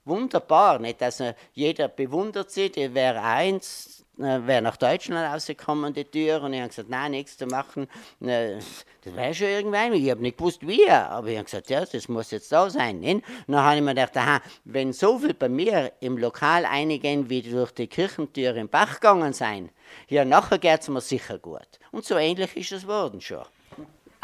wunderbar, 0.04 0.78
nicht? 0.78 1.02
Also 1.02 1.34
jeder 1.52 1.88
bewundert 1.88 2.50
sie, 2.50 2.70
die 2.70 2.94
wäre 2.94 3.22
eins, 3.22 4.04
äh, 4.18 4.46
wäre 4.46 4.62
nach 4.62 4.76
Deutschland 4.76 5.32
rausgekommen, 5.32 5.92
die 5.92 6.04
Tür, 6.04 6.42
und 6.42 6.52
ich 6.52 6.60
habe 6.60 6.68
gesagt, 6.68 6.88
nein, 6.88 7.12
nichts 7.12 7.36
zu 7.36 7.46
machen, 7.46 7.88
äh, 8.20 8.58
das 9.02 9.14
wäre 9.16 9.34
schon 9.34 9.48
irgendwann, 9.48 9.92
ich 9.92 10.10
habe 10.10 10.22
nicht 10.22 10.38
gewusst, 10.38 10.66
wie, 10.66 10.88
aber 10.88 11.28
ich 11.28 11.36
habe 11.36 11.44
gesagt, 11.44 11.68
ja, 11.68 11.84
das 11.84 12.08
muss 12.08 12.30
jetzt 12.30 12.52
da 12.52 12.70
sein. 12.70 13.00
Nicht? 13.00 13.24
Dann 13.46 13.56
habe 13.56 13.76
ich 13.76 13.82
mir 13.82 13.94
gedacht, 13.94 14.16
aha, 14.16 14.40
wenn 14.64 14.92
so 14.92 15.18
viel 15.18 15.34
bei 15.34 15.48
mir 15.48 15.92
im 16.00 16.16
Lokal 16.16 16.64
einigen, 16.64 17.28
wie 17.28 17.42
durch 17.42 17.72
die 17.72 17.86
Kirchentür 17.86 18.54
im 18.56 18.68
Bach 18.68 18.94
gegangen 18.94 19.32
sein, 19.32 19.70
ja, 20.08 20.24
nachher 20.24 20.58
geht 20.58 20.82
es 20.82 20.88
mir 20.88 21.00
sicher 21.00 21.38
gut. 21.38 21.68
Und 21.90 22.04
so 22.04 22.16
ähnlich 22.16 22.56
ist 22.56 22.72
es 22.72 22.86
worden 22.86 23.20
schon. 23.20 23.44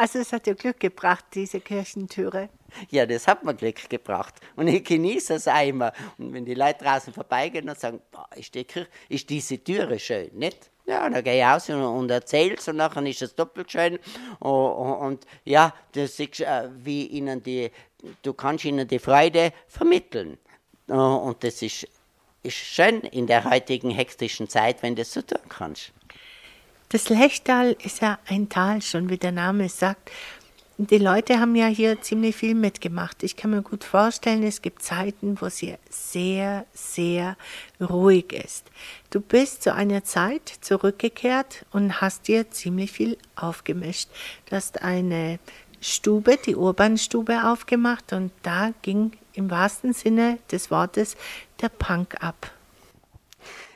Also 0.00 0.18
es 0.20 0.32
hat 0.32 0.46
dir 0.46 0.54
Glück 0.54 0.80
gebracht, 0.80 1.26
diese 1.34 1.60
Kirchentüre. 1.60 2.48
Ja, 2.88 3.04
das 3.04 3.28
hat 3.28 3.44
mir 3.44 3.54
Glück 3.54 3.90
gebracht. 3.90 4.32
Und 4.56 4.68
ich 4.68 4.82
genieße 4.82 5.34
es 5.34 5.46
immer. 5.46 5.92
Und 6.16 6.32
wenn 6.32 6.46
die 6.46 6.54
Leute 6.54 6.84
draußen 6.84 7.12
vorbeigehen 7.12 7.68
und 7.68 7.78
sagen, 7.78 8.00
boah, 8.10 8.26
ist, 8.34 8.54
die 8.54 8.64
Kirche, 8.64 8.88
ist 9.10 9.28
diese 9.28 9.62
Türe 9.62 9.98
schön, 9.98 10.30
nicht? 10.32 10.70
Ja, 10.86 11.06
dann 11.06 11.22
gehe 11.22 11.40
ich 11.40 11.44
aus 11.44 11.68
und, 11.68 11.82
und 11.82 12.10
erzähle 12.10 12.54
es 12.54 12.66
und 12.66 12.76
nachher 12.76 13.04
ist 13.04 13.20
es 13.20 13.34
doppelt 13.34 13.70
schön. 13.70 13.98
Und, 14.38 14.50
und, 14.50 14.94
und 14.94 15.26
ja, 15.44 15.74
das 15.92 16.18
ist, 16.18 16.40
äh, 16.40 16.70
wie 16.78 17.04
ihnen 17.04 17.42
die, 17.42 17.70
du 18.22 18.32
kannst 18.32 18.64
ihnen 18.64 18.88
die 18.88 18.98
Freude 18.98 19.52
vermitteln. 19.68 20.38
Und 20.86 21.44
das 21.44 21.60
ist 21.60 21.86
ist 22.42 22.56
schön 22.56 23.00
in 23.00 23.26
der 23.26 23.44
heutigen 23.44 23.90
hektischen 23.90 24.48
Zeit, 24.48 24.82
wenn 24.82 24.96
du 24.96 25.02
das 25.02 25.12
so 25.12 25.20
tun 25.20 25.38
kannst. 25.50 25.92
Das 26.92 27.09
Lechtal 27.09 27.76
ist 27.85 28.03
ja 28.03 28.18
ein 28.26 28.48
Tal, 28.48 28.83
schon 28.83 29.11
wie 29.11 29.16
der 29.16 29.31
Name 29.31 29.68
sagt. 29.68 30.11
Die 30.76 30.98
Leute 30.98 31.38
haben 31.38 31.55
ja 31.55 31.68
hier 31.68 32.00
ziemlich 32.03 32.35
viel 32.35 32.57
mitgemacht. 32.57 33.22
Ich 33.22 33.37
kann 33.37 33.53
mir 33.53 33.62
gut 33.62 33.85
vorstellen, 33.85 34.42
es 34.42 34.61
gibt 34.61 34.83
Zeiten, 34.83 35.40
wo 35.40 35.46
es 35.46 35.59
hier 35.59 35.79
sehr, 35.88 36.66
sehr 36.72 37.37
ruhig 37.81 38.33
ist. 38.33 38.66
Du 39.11 39.20
bist 39.20 39.62
zu 39.62 39.72
einer 39.72 40.03
Zeit 40.03 40.48
zurückgekehrt 40.62 41.64
und 41.70 42.00
hast 42.00 42.26
dir 42.26 42.50
ziemlich 42.50 42.90
viel 42.90 43.16
aufgemischt. 43.37 44.09
Du 44.46 44.57
hast 44.57 44.83
eine 44.83 45.38
Stube, 45.81 46.38
die 46.44 46.57
Urbanstube 46.57 47.44
aufgemacht 47.44 48.12
und 48.12 48.33
da 48.42 48.72
ging 48.83 49.12
im 49.35 49.48
wahrsten 49.48 49.92
Sinne 49.92 50.38
des 50.50 50.72
Wortes 50.72 51.16
der 51.61 51.68
Punk 51.68 52.16
ab. 52.20 52.50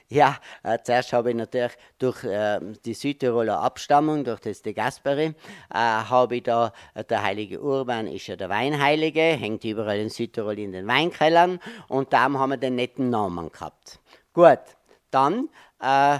Ja, 0.09 0.37
äh, 0.63 0.79
zuerst 0.83 1.13
habe 1.15 1.31
ich 1.31 1.37
natürlich 1.37 1.73
durch 1.99 2.25
äh, 2.25 2.61
die 2.85 2.93
Südtiroler 2.93 3.61
Abstammung, 3.61 4.23
durch 4.23 4.41
das 4.41 4.61
De 4.61 4.75
Gasperi, 4.75 5.35
äh, 5.73 5.75
habe 5.75 6.37
ich 6.37 6.43
da, 6.43 6.73
äh, 6.95 7.05
der 7.05 7.23
heilige 7.23 7.61
Urban 7.63 8.07
ist 8.07 8.27
ja 8.27 8.37
der 8.37 8.51
Weinheilige, 8.51 9.23
hängt 9.23 9.65
überall 9.65 9.99
in 9.99 10.11
Südtirol 10.11 10.59
in 10.59 10.73
den 10.73 10.87
Weinkellern 10.87 11.59
und 11.89 12.13
da 12.13 12.21
haben 12.25 12.51
wir 12.51 12.59
den 12.59 12.75
netten 12.75 13.09
Namen 13.09 13.51
gehabt. 13.51 13.99
Gut, 14.35 14.61
dann 15.11 15.49
äh, 15.81 16.19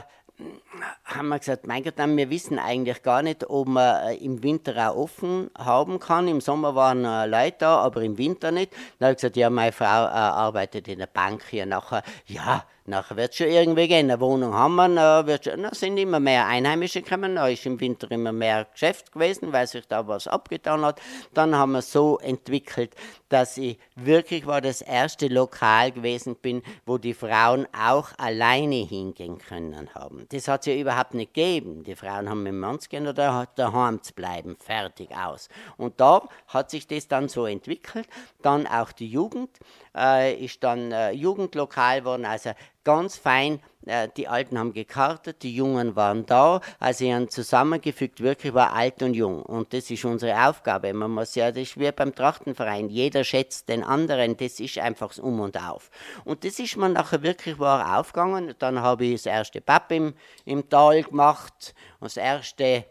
haben 1.05 1.29
wir 1.29 1.39
gesagt, 1.39 1.67
mein 1.67 1.85
Gott, 1.85 1.99
wir 1.99 2.31
wissen 2.31 2.59
eigentlich 2.59 3.03
gar 3.03 3.23
nicht, 3.23 3.49
ob 3.49 3.69
man 3.69 4.09
äh, 4.09 4.15
im 4.15 4.43
Winter 4.43 4.91
auch 4.91 4.97
offen 4.97 5.51
haben 5.59 6.01
kann. 6.01 6.27
Im 6.27 6.41
Sommer 6.41 6.75
waren 6.75 7.03
Leute 7.31 7.57
da, 7.59 7.77
aber 7.81 8.01
im 8.01 8.17
Winter 8.17 8.51
nicht. 8.51 8.73
Dann 8.99 9.09
habe 9.09 9.13
ich 9.13 9.19
gesagt, 9.19 9.37
ja, 9.37 9.51
meine 9.51 9.73
Frau 9.73 9.85
arbeitet 9.85 10.89
in 10.89 10.99
der 11.01 11.07
Bank 11.07 11.45
hier. 11.49 11.67
Nachher, 11.67 12.03
ja, 12.27 12.65
Nachher 12.87 13.17
wird 13.17 13.31
es 13.31 13.39
schon 13.39 13.47
irgendwie 13.47 13.89
gehen. 13.89 14.11
Eine 14.11 14.21
Wohnung 14.21 14.53
haben 14.53 14.75
wir, 14.75 15.27
wird 15.27 15.47
schon, 15.47 15.67
sind 15.73 15.97
immer 15.97 16.21
mehr 16.21 16.47
Einheimische 16.47 17.01
gekommen. 17.01 17.37
Da 17.37 17.49
ist 17.49 17.65
im 17.65 17.81
Winter 17.81 18.11
immer 18.11 18.33
mehr 18.33 18.67
Geschäft 18.67 19.13
gewesen, 19.13 19.55
weil 19.55 19.67
sich 19.67 19.87
da 19.89 20.07
was 20.07 20.29
abgetan 20.29 20.85
hat. 20.85 21.01
Dann 21.33 21.57
haben 21.57 21.73
wir 21.73 21.81
so 21.81 22.19
entwickelt, 22.19 22.95
dass 23.31 23.57
ich 23.57 23.79
wirklich 23.97 24.47
war 24.47 24.61
das 24.61 24.83
erste 24.83 25.29
Lokal 25.29 25.93
gewesen 25.93 26.37
bin, 26.37 26.63
wo 26.85 26.99
die 26.99 27.15
Frauen 27.15 27.67
auch 27.73 28.11
alleine 28.19 28.85
hingehen 28.85 29.39
können 29.39 29.89
haben. 29.95 30.27
Das 30.29 30.47
hat 30.47 30.61
es 30.61 30.67
ja 30.67 30.75
überhaupt 30.75 31.15
nicht 31.15 31.33
gegeben. 31.33 31.85
Die 31.85 31.97
Frauen 31.97 32.29
haben 32.29 32.43
mit 32.43 32.53
dem 32.53 32.61
Mann 32.61 32.79
gehen 32.91 33.07
oder 33.07 33.49
daheim 33.55 34.03
zu 34.03 34.13
bleiben. 34.13 34.57
Fertig 34.57 35.09
aus. 35.17 35.49
Und 35.79 36.01
da 36.01 36.29
hat 36.49 36.71
sich 36.71 36.87
das 36.87 37.09
dann 37.09 37.31
so 37.31 37.47
entwickelt. 37.47 38.07
Dann 38.43 38.67
auch 38.67 38.93
die 38.93 39.09
Jugend 39.09 39.59
äh, 39.97 40.35
ist 40.35 40.63
dann 40.63 40.93
äh, 40.93 41.13
Jugendlokal 41.13 42.01
geworden. 42.01 42.27
Also 42.27 42.51
ganz 42.85 43.17
fein. 43.17 43.61
Äh, 43.87 44.09
die 44.17 44.29
Alten 44.29 44.59
haben 44.59 44.73
gekartet, 44.73 45.43
die 45.43 45.55
Jungen 45.55 45.97
waren 45.97 46.27
da. 46.27 46.61
Also, 46.79 46.99
sie 46.99 47.15
haben 47.15 47.29
zusammengefügt, 47.29 48.21
wirklich 48.21 48.55
war 48.55 48.73
alt 48.73 49.03
und 49.03 49.15
jung. 49.15 49.43
Und 49.43 49.73
das 49.73 49.91
ist 49.91 50.05
unsere 50.05 50.47
Aufgabe. 50.47 50.93
Man 50.95 51.11
muss 51.11 51.35
ja, 51.35 51.51
das 51.51 51.63
ist 51.63 51.79
wie 51.79 51.91
beim 51.93 52.15
Trachtenverein. 52.15 52.89
Jeder 52.89 53.25
schätzt 53.25 53.69
den 53.69 53.83
anderen. 53.83 54.37
Das 54.37 54.61
ist 54.61 54.79
einfach 54.79 55.09
das 55.09 55.19
Um 55.19 55.41
und 55.41 55.59
Auf. 55.59 55.91
Und 56.25 56.45
das 56.45 56.59
ist 56.59 56.77
mir 56.77 56.89
nachher 56.89 57.23
wirklich 57.23 57.59
wahr 57.59 57.99
aufgegangen. 57.99 58.55
Dann 58.59 58.81
habe 58.81 59.05
ich 59.05 59.23
das 59.23 59.27
erste 59.27 59.61
Pub 59.61 59.91
im, 59.91 60.15
im 60.45 60.69
Tal 60.69 61.03
gemacht. 61.03 61.75
Das 62.01 62.17
erste 62.17 62.85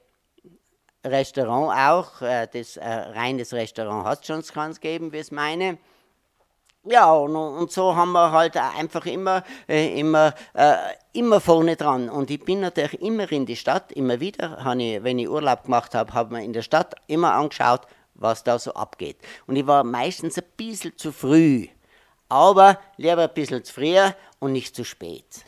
Restaurant 1.06 1.78
auch. 1.78 2.22
Äh, 2.22 2.48
das 2.52 2.78
äh, 2.78 2.88
reines 2.88 3.54
Restaurant 3.54 4.06
hat 4.06 4.22
es 4.22 4.28
schon 4.28 4.44
ganz 4.54 4.80
gegeben, 4.80 5.12
wie 5.12 5.18
es 5.18 5.32
meine. 5.32 5.78
Ja, 6.86 7.14
und, 7.14 7.34
und, 7.36 7.72
so 7.72 7.96
haben 7.96 8.12
wir 8.12 8.32
halt 8.32 8.58
einfach 8.58 9.06
immer, 9.06 9.44
äh, 9.70 9.98
immer, 9.98 10.34
äh, 10.54 10.76
immer 11.14 11.40
vorne 11.40 11.78
dran. 11.78 12.10
Und 12.10 12.30
ich 12.30 12.44
bin 12.44 12.60
natürlich 12.60 13.02
immer 13.02 13.32
in 13.32 13.46
die 13.46 13.56
Stadt, 13.56 13.94
immer 13.94 14.20
wieder, 14.20 14.58
ich, 14.78 15.02
wenn 15.02 15.18
ich 15.18 15.30
Urlaub 15.30 15.64
gemacht 15.64 15.96
habe, 15.96 16.14
habe 16.14 16.40
ich 16.40 16.46
in 16.46 16.52
der 16.52 16.62
Stadt 16.62 16.96
immer 17.08 17.34
angeschaut, 17.34 17.82
was 18.16 18.44
da 18.44 18.60
so 18.60 18.74
abgeht. 18.74 19.18
Und 19.48 19.56
ich 19.56 19.66
war 19.66 19.86
meistens 19.86 20.38
ein 20.38 20.44
bisschen 20.58 20.98
zu 20.98 21.14
früh, 21.14 21.68
aber 22.28 22.80
lieber 22.98 23.24
ein 23.24 23.34
bisschen 23.34 23.64
zu 23.64 23.74
früh 23.74 23.98
und 24.40 24.52
nicht 24.52 24.76
zu 24.76 24.84
spät. 24.84 25.46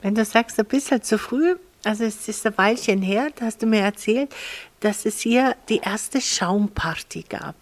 Wenn 0.00 0.14
du 0.14 0.24
sagst, 0.24 0.60
ein 0.60 0.66
bisschen 0.66 1.02
zu 1.02 1.18
früh, 1.18 1.56
also 1.82 2.04
es 2.04 2.28
ist 2.28 2.46
ein 2.46 2.56
Weilchen 2.56 3.02
her, 3.02 3.30
da 3.34 3.46
hast 3.46 3.62
du 3.62 3.66
mir 3.66 3.80
erzählt, 3.80 4.32
dass 4.78 5.04
es 5.06 5.18
hier 5.18 5.56
die 5.68 5.78
erste 5.78 6.20
Schaumparty 6.20 7.24
gab. 7.28 7.56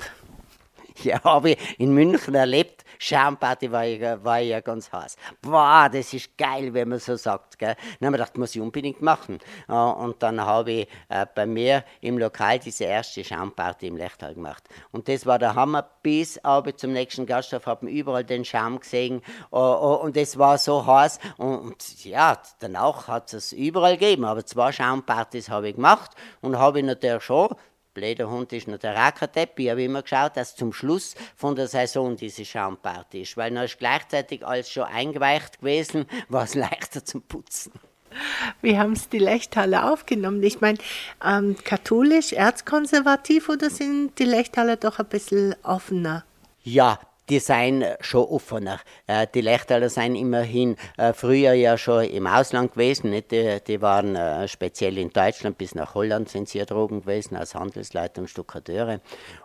Ja, 1.03 1.23
habe 1.25 1.51
ich 1.51 1.59
in 1.79 1.93
München 1.93 2.35
erlebt. 2.35 2.86
Schaumparty 2.99 3.71
war 3.71 3.85
ja, 3.85 4.23
war 4.25 4.39
ja 4.39 4.61
ganz 4.61 4.93
heiß. 4.93 5.17
Boah, 5.43 5.89
das 5.93 6.13
ist 6.13 6.37
geil, 6.37 6.73
wenn 6.75 6.89
man 6.89 6.99
so 6.99 7.17
sagt. 7.17 7.59
Gell? 7.59 7.77
Dann 7.99 8.07
haben 8.07 8.13
wir 8.15 8.19
gedacht, 8.19 8.37
muss 8.37 8.55
ich 8.55 8.61
unbedingt 8.61 9.03
machen. 9.03 9.39
Und 9.67 10.23
dann 10.23 10.41
habe 10.41 10.73
ich 10.73 10.89
äh, 11.09 11.27
bei 11.35 11.47
mir 11.47 11.85
im 12.01 12.19
Lokal 12.19 12.59
diese 12.59 12.85
erste 12.85 13.25
Schaumparty 13.25 13.87
im 13.87 13.97
Lechtal 13.97 14.35
gemacht. 14.35 14.65
Und 14.93 15.09
das 15.09 15.27
war 15.27 15.39
der 15.39 15.55
Hammer. 15.55 15.89
Bis 16.03 16.39
aber 16.45 16.77
zum 16.77 16.93
nächsten 16.93 17.27
Gasthof 17.27 17.67
haben 17.67 17.89
überall 17.89 18.25
den 18.25 18.45
Schaum 18.45 18.81
gesehen. 18.81 19.23
Und 19.51 20.17
es 20.17 20.39
war 20.39 20.59
so 20.59 20.87
heiß. 20.87 21.19
Und 21.37 22.05
ja, 22.05 22.41
danach 22.61 23.09
hat 23.09 23.33
es 23.35 23.53
überall 23.53 23.97
gegeben. 23.97 24.25
Aber 24.25 24.45
zwei 24.45 24.73
Schaumpartys 24.73 25.49
habe 25.49 25.69
ich 25.69 25.77
gemacht 25.77 26.13
und 26.41 26.59
habe 26.59 26.79
ich 26.79 26.85
natürlich 26.85 27.25
schon 27.25 27.49
blöder 27.97 28.29
Hund 28.31 28.53
ist 28.53 28.69
noch 28.69 28.79
der 28.79 28.95
Rackertepp. 28.95 29.59
Ich 29.59 29.71
habe 29.71 29.83
immer 29.83 30.03
geschaut, 30.03 30.37
dass 30.37 30.55
zum 30.55 30.73
Schluss 30.75 31.15
von 31.35 31.57
der 31.57 31.67
Saison 31.67 32.15
diese 32.15 32.45
Schaumparty 32.45 33.23
ist, 33.23 33.37
weil 33.39 33.51
dann 33.51 33.65
ist 33.65 33.79
gleichzeitig 33.79 34.47
alles 34.47 34.71
schon 34.71 34.85
eingeweicht 34.85 35.61
gewesen, 35.61 36.05
war 36.29 36.45
es 36.45 36.55
leichter 36.55 37.05
zum 37.05 37.23
Putzen. 37.23 37.73
Wie 38.63 38.79
haben 38.79 38.93
es 38.93 39.09
die 39.09 39.19
Lechtaler 39.19 39.93
aufgenommen? 39.93 40.43
Ich 40.43 40.61
meine, 40.61 40.79
ähm, 41.25 41.57
katholisch, 41.65 42.33
erzkonservativ 42.33 43.49
oder 43.49 43.71
sind 43.71 44.19
die 44.19 44.25
Lechtaler 44.25 44.77
doch 44.77 44.99
ein 44.99 45.07
bisschen 45.07 45.55
offener? 45.63 46.25
Ja, 46.63 46.99
die 47.29 47.39
seien 47.39 47.85
schon 48.01 48.25
offener. 48.25 48.81
Äh, 49.07 49.27
die 49.35 49.41
Lechtaler 49.41 49.89
seien 49.89 50.15
immerhin 50.15 50.77
äh, 50.97 51.13
früher 51.13 51.53
ja 51.53 51.77
schon 51.79 52.05
im 52.05 52.27
Ausland 52.27 52.73
gewesen. 52.73 53.11
Nicht? 53.11 53.31
Die, 53.31 53.59
die 53.67 53.83
waren 53.83 54.17
äh, 54.17 54.49
speziell 54.49 54.99
in 54.99 55.11
Deutschland 55.11 55.59
bis 55.59 55.75
nach 55.75 55.95
Holland 55.95 56.29
sind 56.29 56.49
sie 56.49 56.59
ja 56.59 56.65
drogen 56.65 57.01
gewesen 57.01 57.37
als 57.37 57.55
Handelsleiter 57.55 58.21
und 58.21 58.29
Stuckateure. 58.29 59.01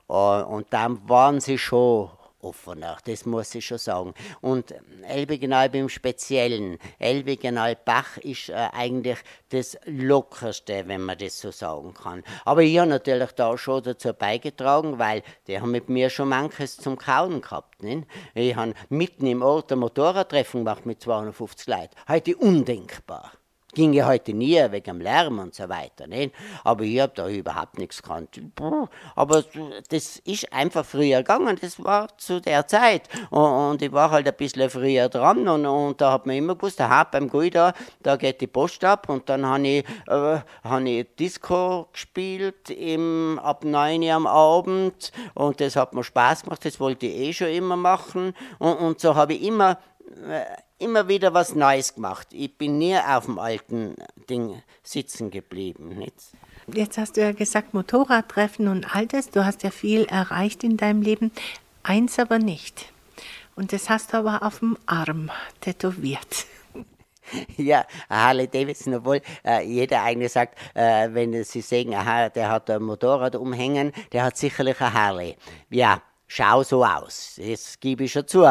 Und 0.08 0.68
dann 0.72 1.08
waren 1.08 1.40
sie 1.40 1.58
schon 1.58 2.10
offener, 2.44 2.98
das 3.06 3.26
muss 3.26 3.54
ich 3.56 3.66
schon 3.66 3.78
sagen. 3.78 4.14
Und 4.42 4.74
Elbegenalb 5.04 5.76
im 5.76 5.90
Speziellen, 5.90 6.78
Elbegenalb-Bach 7.00 8.18
ist 8.18 8.50
äh, 8.50 8.70
eigentlich 8.74 9.18
das 9.50 9.78
Lockerste, 9.86 10.88
wenn 10.88 11.02
man 11.02 11.18
das 11.18 11.40
so 11.40 11.52
sagen 11.52 11.94
kann. 11.94 12.24
Aber 12.46 12.62
ich 12.62 12.78
habe 12.78 12.90
natürlich 12.90 13.32
da 13.32 13.58
schon 13.58 13.84
dazu 13.84 14.14
beigetragen, 14.14 15.00
weil 15.00 15.24
die 15.48 15.60
haben 15.60 15.72
mit 15.72 15.90
mir 15.90 16.10
schon 16.10 16.30
manches 16.30 16.78
zum 16.78 16.98
Kauen 16.98 17.42
gehabt. 17.42 17.84
Nicht? 17.84 18.08
Ich 18.34 18.56
habe 18.56 18.74
mitten 18.90 19.28
im 19.28 19.42
Ort 19.42 19.72
ein 19.72 19.80
Motorradtreffen 19.80 20.62
gemacht 20.62 20.86
mit 20.86 21.02
250 21.02 21.68
Leuten. 21.68 21.96
Heute 22.08 22.38
undenkbar. 22.38 23.32
Ging 23.74 23.94
ja 23.94 24.06
heute 24.06 24.34
nie 24.34 24.60
wegen 24.70 24.84
dem 24.84 25.02
Lärm 25.02 25.40
und 25.40 25.56
so 25.56 25.70
weiter. 25.70 26.08
Nicht? 26.08 26.34
Aber 26.64 26.84
ich 26.84 27.00
habe 27.00 27.14
da 27.16 27.30
überhaupt 27.30 27.78
nichts 27.78 28.02
gekannt. 28.02 28.42
Aber 29.16 29.44
das 29.90 30.20
ist 30.20 30.52
einfach 30.52 30.86
früher 30.86 31.20
gegangen. 31.20 31.58
Das 31.62 31.82
war 31.84 32.18
zu 32.18 32.42
der 32.42 32.68
Zeit. 32.68 33.08
Und, 33.30 33.82
ich 33.82 33.92
war 33.92 34.12
halt 34.12 34.28
ein 34.28 34.36
bisschen 34.36 34.70
früher 34.70 35.08
dran. 35.08 35.48
Und, 35.48 35.66
und 35.66 36.02
da 36.02 36.12
hat 36.14 36.26
man 36.26 36.36
immer 36.36 36.56
gewusst, 36.56 36.82
aha, 36.82 37.06
beim 37.06 37.30
Guida, 37.30 37.74
da 38.04 38.18
geht 38.18 38.42
die 38.42 38.48
Post 38.48 38.84
ab. 38.84 39.08
Und 39.08 39.30
dann 39.30 39.46
habe 39.46 39.68
ich, 39.68 39.86
äh, 40.08 40.40
hab 40.64 40.82
ich 40.84 41.08
Disco 41.18 41.88
gespielt 41.94 42.70
im, 42.70 43.40
ab 43.42 43.64
9 43.64 44.04
Uhr 44.04 44.14
am 44.14 44.28
Abend. 44.28 45.14
Und 45.34 45.62
das 45.62 45.78
hat 45.78 45.94
mir 45.94 46.04
Spaß 46.04 46.44
gemacht. 46.44 46.66
Das 46.66 46.80
wollte 46.80 47.06
ich 47.06 47.16
eh 47.16 47.34
schon 47.34 47.48
immer 47.48 47.78
machen. 47.78 48.34
Und, 48.60 48.74
und 48.74 49.00
so 49.00 49.16
habe 49.16 49.34
ich 49.34 49.44
immer. 49.44 49.78
Äh, 50.28 50.46
immer 50.78 51.08
wieder 51.08 51.34
was 51.34 51.56
Neues 51.56 51.96
gemacht. 51.96 52.28
Ich 52.32 52.58
bin 52.58 52.78
nie 52.78 52.98
auf 52.98 53.26
dem 53.26 53.40
alten 53.40 53.96
Ding 54.30 54.62
sitzen 54.84 55.30
geblieben. 55.30 55.90
Nicht? 55.90 56.16
Jetzt 56.74 56.98
hast 56.98 57.18
du 57.18 57.22
ja 57.22 57.32
gesagt, 57.32 57.74
Motorradtreffen 57.74 58.68
und 58.68 58.96
all 58.96 59.08
das. 59.08 59.30
Du 59.30 59.46
hast 59.46 59.64
ja 59.64 59.72
viel 59.72 60.06
erreicht 60.06 60.64
in 60.64 60.78
deinem 60.78 61.02
Leben. 61.02 61.32
Eins 61.84 62.20
aber 62.20 62.40
nicht. 62.40 62.92
Und 63.56 63.74
das 63.74 63.90
hast 63.90 64.14
du 64.14 64.18
aber 64.18 64.44
auf 64.44 64.60
dem 64.60 64.78
Arm 64.86 65.30
tätowiert. 65.60 66.46
Ja, 67.56 67.86
Harley 68.10 68.50
Davidson, 68.50 68.96
obwohl 68.96 69.22
äh, 69.46 69.64
jeder 69.64 70.04
eigentlich 70.04 70.34
sagt, 70.34 70.58
äh, 70.74 71.08
wenn 71.14 71.42
sie 71.46 71.62
sehen, 71.62 71.94
aha, 71.94 72.28
der 72.28 72.50
hat 72.50 72.70
ein 72.70 72.84
Motorrad 72.84 73.38
umhängen, 73.38 73.94
der 74.12 74.26
hat 74.26 74.36
sicherlich 74.36 74.82
ein 74.82 74.94
Harley. 74.94 75.38
Ja, 75.70 76.02
schau 76.32 76.64
so 76.64 76.86
aus. 76.86 77.34
Das 77.38 77.80
gebe 77.80 78.06
ich 78.06 78.12
schon 78.12 78.28
zu. 78.28 78.46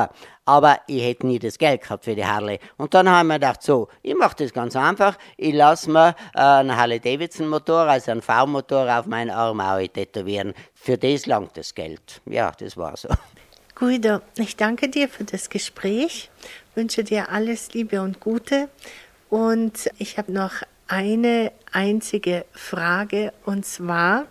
Aber 0.44 0.80
ich 0.86 1.02
hätte 1.02 1.26
nie 1.26 1.38
das 1.38 1.56
Geld 1.58 1.82
gehabt 1.82 2.04
für 2.04 2.14
die 2.14 2.24
Harley. 2.24 2.58
Und 2.76 2.92
dann 2.92 3.08
haben 3.08 3.28
wir 3.28 3.34
gedacht, 3.34 3.62
so, 3.62 3.88
ich 4.02 4.16
mache 4.16 4.36
das 4.38 4.52
ganz 4.52 4.76
einfach. 4.76 5.16
Ich 5.36 5.54
lasse 5.54 5.90
mir 5.90 6.14
äh, 6.34 6.40
einen 6.40 6.76
Harley 6.76 7.00
Davidson 7.00 7.48
Motor, 7.48 7.86
also 7.86 8.10
einen 8.10 8.22
V-Motor 8.22 8.98
auf 8.98 9.06
meinen 9.06 9.30
Arm 9.30 9.60
auch 9.60 9.78
tätowieren. 9.86 10.54
Für 10.74 10.98
das 10.98 11.26
langt 11.26 11.56
das 11.56 11.74
Geld. 11.74 12.20
Ja, 12.26 12.52
das 12.58 12.76
war 12.76 12.96
so. 12.96 13.08
Guido, 13.74 14.20
ich 14.36 14.56
danke 14.56 14.88
dir 14.88 15.08
für 15.08 15.24
das 15.24 15.48
Gespräch 15.48 16.30
wünsche 16.74 17.04
dir 17.04 17.30
alles 17.30 17.72
Liebe 17.74 18.00
und 18.00 18.20
Gute. 18.20 18.68
Und 19.28 19.90
ich 19.98 20.18
habe 20.18 20.32
noch 20.32 20.62
eine 20.88 21.52
einzige 21.72 22.44
Frage 22.52 23.32
und 23.44 23.64
zwar 23.64 24.26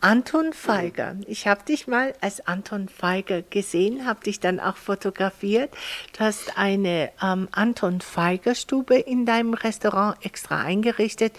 Anton 0.00 0.52
Feiger. 0.52 1.16
Ich 1.26 1.48
habe 1.48 1.64
dich 1.64 1.88
mal 1.88 2.12
als 2.20 2.46
Anton 2.46 2.88
Feiger 2.88 3.42
gesehen, 3.42 4.06
habe 4.06 4.22
dich 4.22 4.38
dann 4.38 4.60
auch 4.60 4.76
fotografiert. 4.76 5.74
Du 6.16 6.20
hast 6.20 6.56
eine 6.56 7.10
ähm, 7.20 7.48
Anton 7.50 8.00
Feiger 8.00 8.54
Stube 8.54 8.94
in 8.94 9.26
deinem 9.26 9.54
Restaurant 9.54 10.24
extra 10.24 10.62
eingerichtet, 10.62 11.32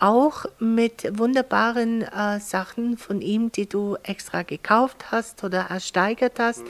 auch 0.00 0.44
mit 0.58 1.18
wunderbaren 1.18 2.02
äh, 2.02 2.40
Sachen 2.40 2.98
von 2.98 3.20
ihm, 3.20 3.52
die 3.52 3.68
du 3.68 3.96
extra 4.02 4.42
gekauft 4.42 5.12
hast 5.12 5.44
oder 5.44 5.66
ersteigert 5.70 6.40
hast. 6.40 6.64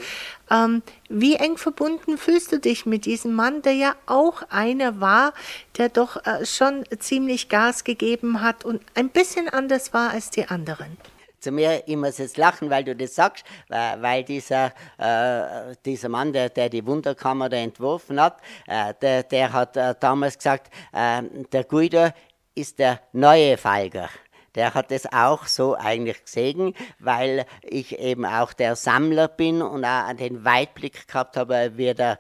Ähm, 0.51 0.83
wie 1.09 1.37
eng 1.37 1.57
verbunden 1.57 2.19
fühlst 2.19 2.53
du 2.53 2.59
dich 2.59 2.85
mit 2.85 3.07
diesem 3.07 3.33
Mann, 3.33 3.63
der 3.63 3.73
ja 3.73 3.95
auch 4.05 4.43
einer 4.51 5.01
war, 5.01 5.33
der 5.79 5.89
doch 5.89 6.23
äh, 6.27 6.45
schon 6.45 6.85
ziemlich 6.99 7.49
Gas 7.49 7.85
gegeben 7.85 8.43
hat 8.43 8.67
und 8.67 8.83
ein 8.95 9.09
bisschen 9.09 9.49
anders 9.49 9.95
war 9.95 10.11
als 10.11 10.29
die 10.29 10.47
anderen? 10.47 10.99
Zu 11.41 11.51
mir, 11.51 11.83
ich 11.87 11.97
muss 11.97 12.19
jetzt 12.19 12.37
lachen, 12.37 12.71
weil 12.71 12.85
du 12.85 12.95
das 12.95 13.15
sagst, 13.15 13.45
weil 13.69 14.25
dieser, 14.25 14.73
äh, 14.99 15.75
dieser 15.85 16.09
Mann, 16.09 16.33
der, 16.33 16.49
der 16.49 16.69
die 16.69 16.87
Wunderkammer 16.87 17.49
da 17.49 17.57
entworfen 17.57 18.21
hat, 18.21 18.39
äh, 18.67 18.95
der, 19.01 19.23
der 19.23 19.53
hat 19.53 19.77
äh, 19.77 19.95
damals 19.99 20.37
gesagt, 20.37 20.73
äh, 20.93 21.23
der 21.53 21.65
Guido 21.65 22.11
ist 22.55 22.79
der 22.79 23.01
neue 23.13 23.57
Falger. 23.57 24.09
Der 24.57 24.75
hat 24.75 24.91
es 24.91 25.07
auch 25.13 25.47
so 25.47 25.77
eigentlich 25.77 26.25
gesehen, 26.25 26.75
weil 26.99 27.47
ich 27.63 27.99
eben 27.99 28.25
auch 28.25 28.53
der 28.53 28.75
Sammler 28.75 29.29
bin 29.29 29.63
und 29.63 29.85
auch 29.85 30.13
den 30.15 30.45
Weitblick 30.45 31.07
gehabt 31.07 31.37
habe, 31.37 31.73
wie 31.77 31.95
der 31.95 32.19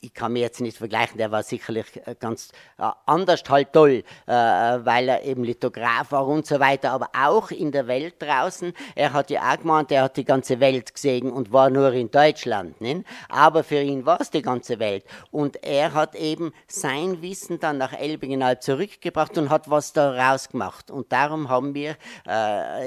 ich 0.00 0.14
kann 0.14 0.32
mir 0.32 0.40
jetzt 0.40 0.60
nicht 0.60 0.76
vergleichen, 0.76 1.18
der 1.18 1.30
war 1.30 1.42
sicherlich 1.42 1.86
äh, 2.06 2.14
ganz 2.18 2.52
äh, 2.78 2.90
anders 3.06 3.42
halt 3.48 3.72
toll, 3.72 4.02
äh, 4.26 4.32
weil 4.32 5.08
er 5.08 5.22
eben 5.22 5.44
Lithograf 5.44 6.12
war 6.12 6.26
und 6.26 6.46
so 6.46 6.58
weiter, 6.60 6.92
aber 6.92 7.08
auch 7.16 7.50
in 7.50 7.72
der 7.72 7.86
Welt 7.86 8.16
draußen. 8.20 8.72
Er 8.94 9.12
hat 9.12 9.30
ja 9.30 9.52
auch 9.52 9.58
gemeint, 9.58 9.92
er 9.92 10.04
hat 10.04 10.16
die 10.16 10.24
ganze 10.24 10.60
Welt 10.60 10.94
gesehen 10.94 11.30
und 11.30 11.52
war 11.52 11.70
nur 11.70 11.92
in 11.92 12.10
Deutschland. 12.10 12.80
Nicht? 12.80 13.04
Aber 13.28 13.64
für 13.64 13.80
ihn 13.80 14.04
war 14.06 14.20
es 14.20 14.30
die 14.30 14.42
ganze 14.42 14.78
Welt. 14.78 15.04
Und 15.30 15.62
er 15.64 15.94
hat 15.94 16.14
eben 16.14 16.52
sein 16.66 17.22
Wissen 17.22 17.60
dann 17.60 17.78
nach 17.78 17.92
Elbingenalb 17.92 18.62
zurückgebracht 18.62 19.36
und 19.38 19.50
hat 19.50 19.70
was 19.70 19.92
daraus 19.92 20.48
gemacht. 20.48 20.90
Und 20.90 21.12
darum 21.12 21.48
haben 21.48 21.74
wir 21.74 21.96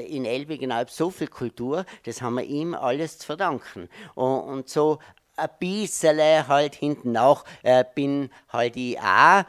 in 0.08 0.25
Elbingenalb 0.25 0.89
so 0.89 1.10
viel 1.10 1.27
Kultur, 1.27 1.86
das 2.03 2.21
haben 2.21 2.36
wir 2.36 2.43
ihm 2.43 2.73
alles 2.73 3.19
zu 3.19 3.25
verdanken. 3.25 3.89
Und 4.15 4.69
so 4.69 4.99
ein 5.36 5.50
bisschen 5.60 6.48
halt 6.48 6.76
hinten 6.76 7.12
nach 7.12 7.43
äh, 7.63 7.84
bin 7.93 8.30
halt 8.50 8.76
ich 8.76 9.00
auch 9.00 9.43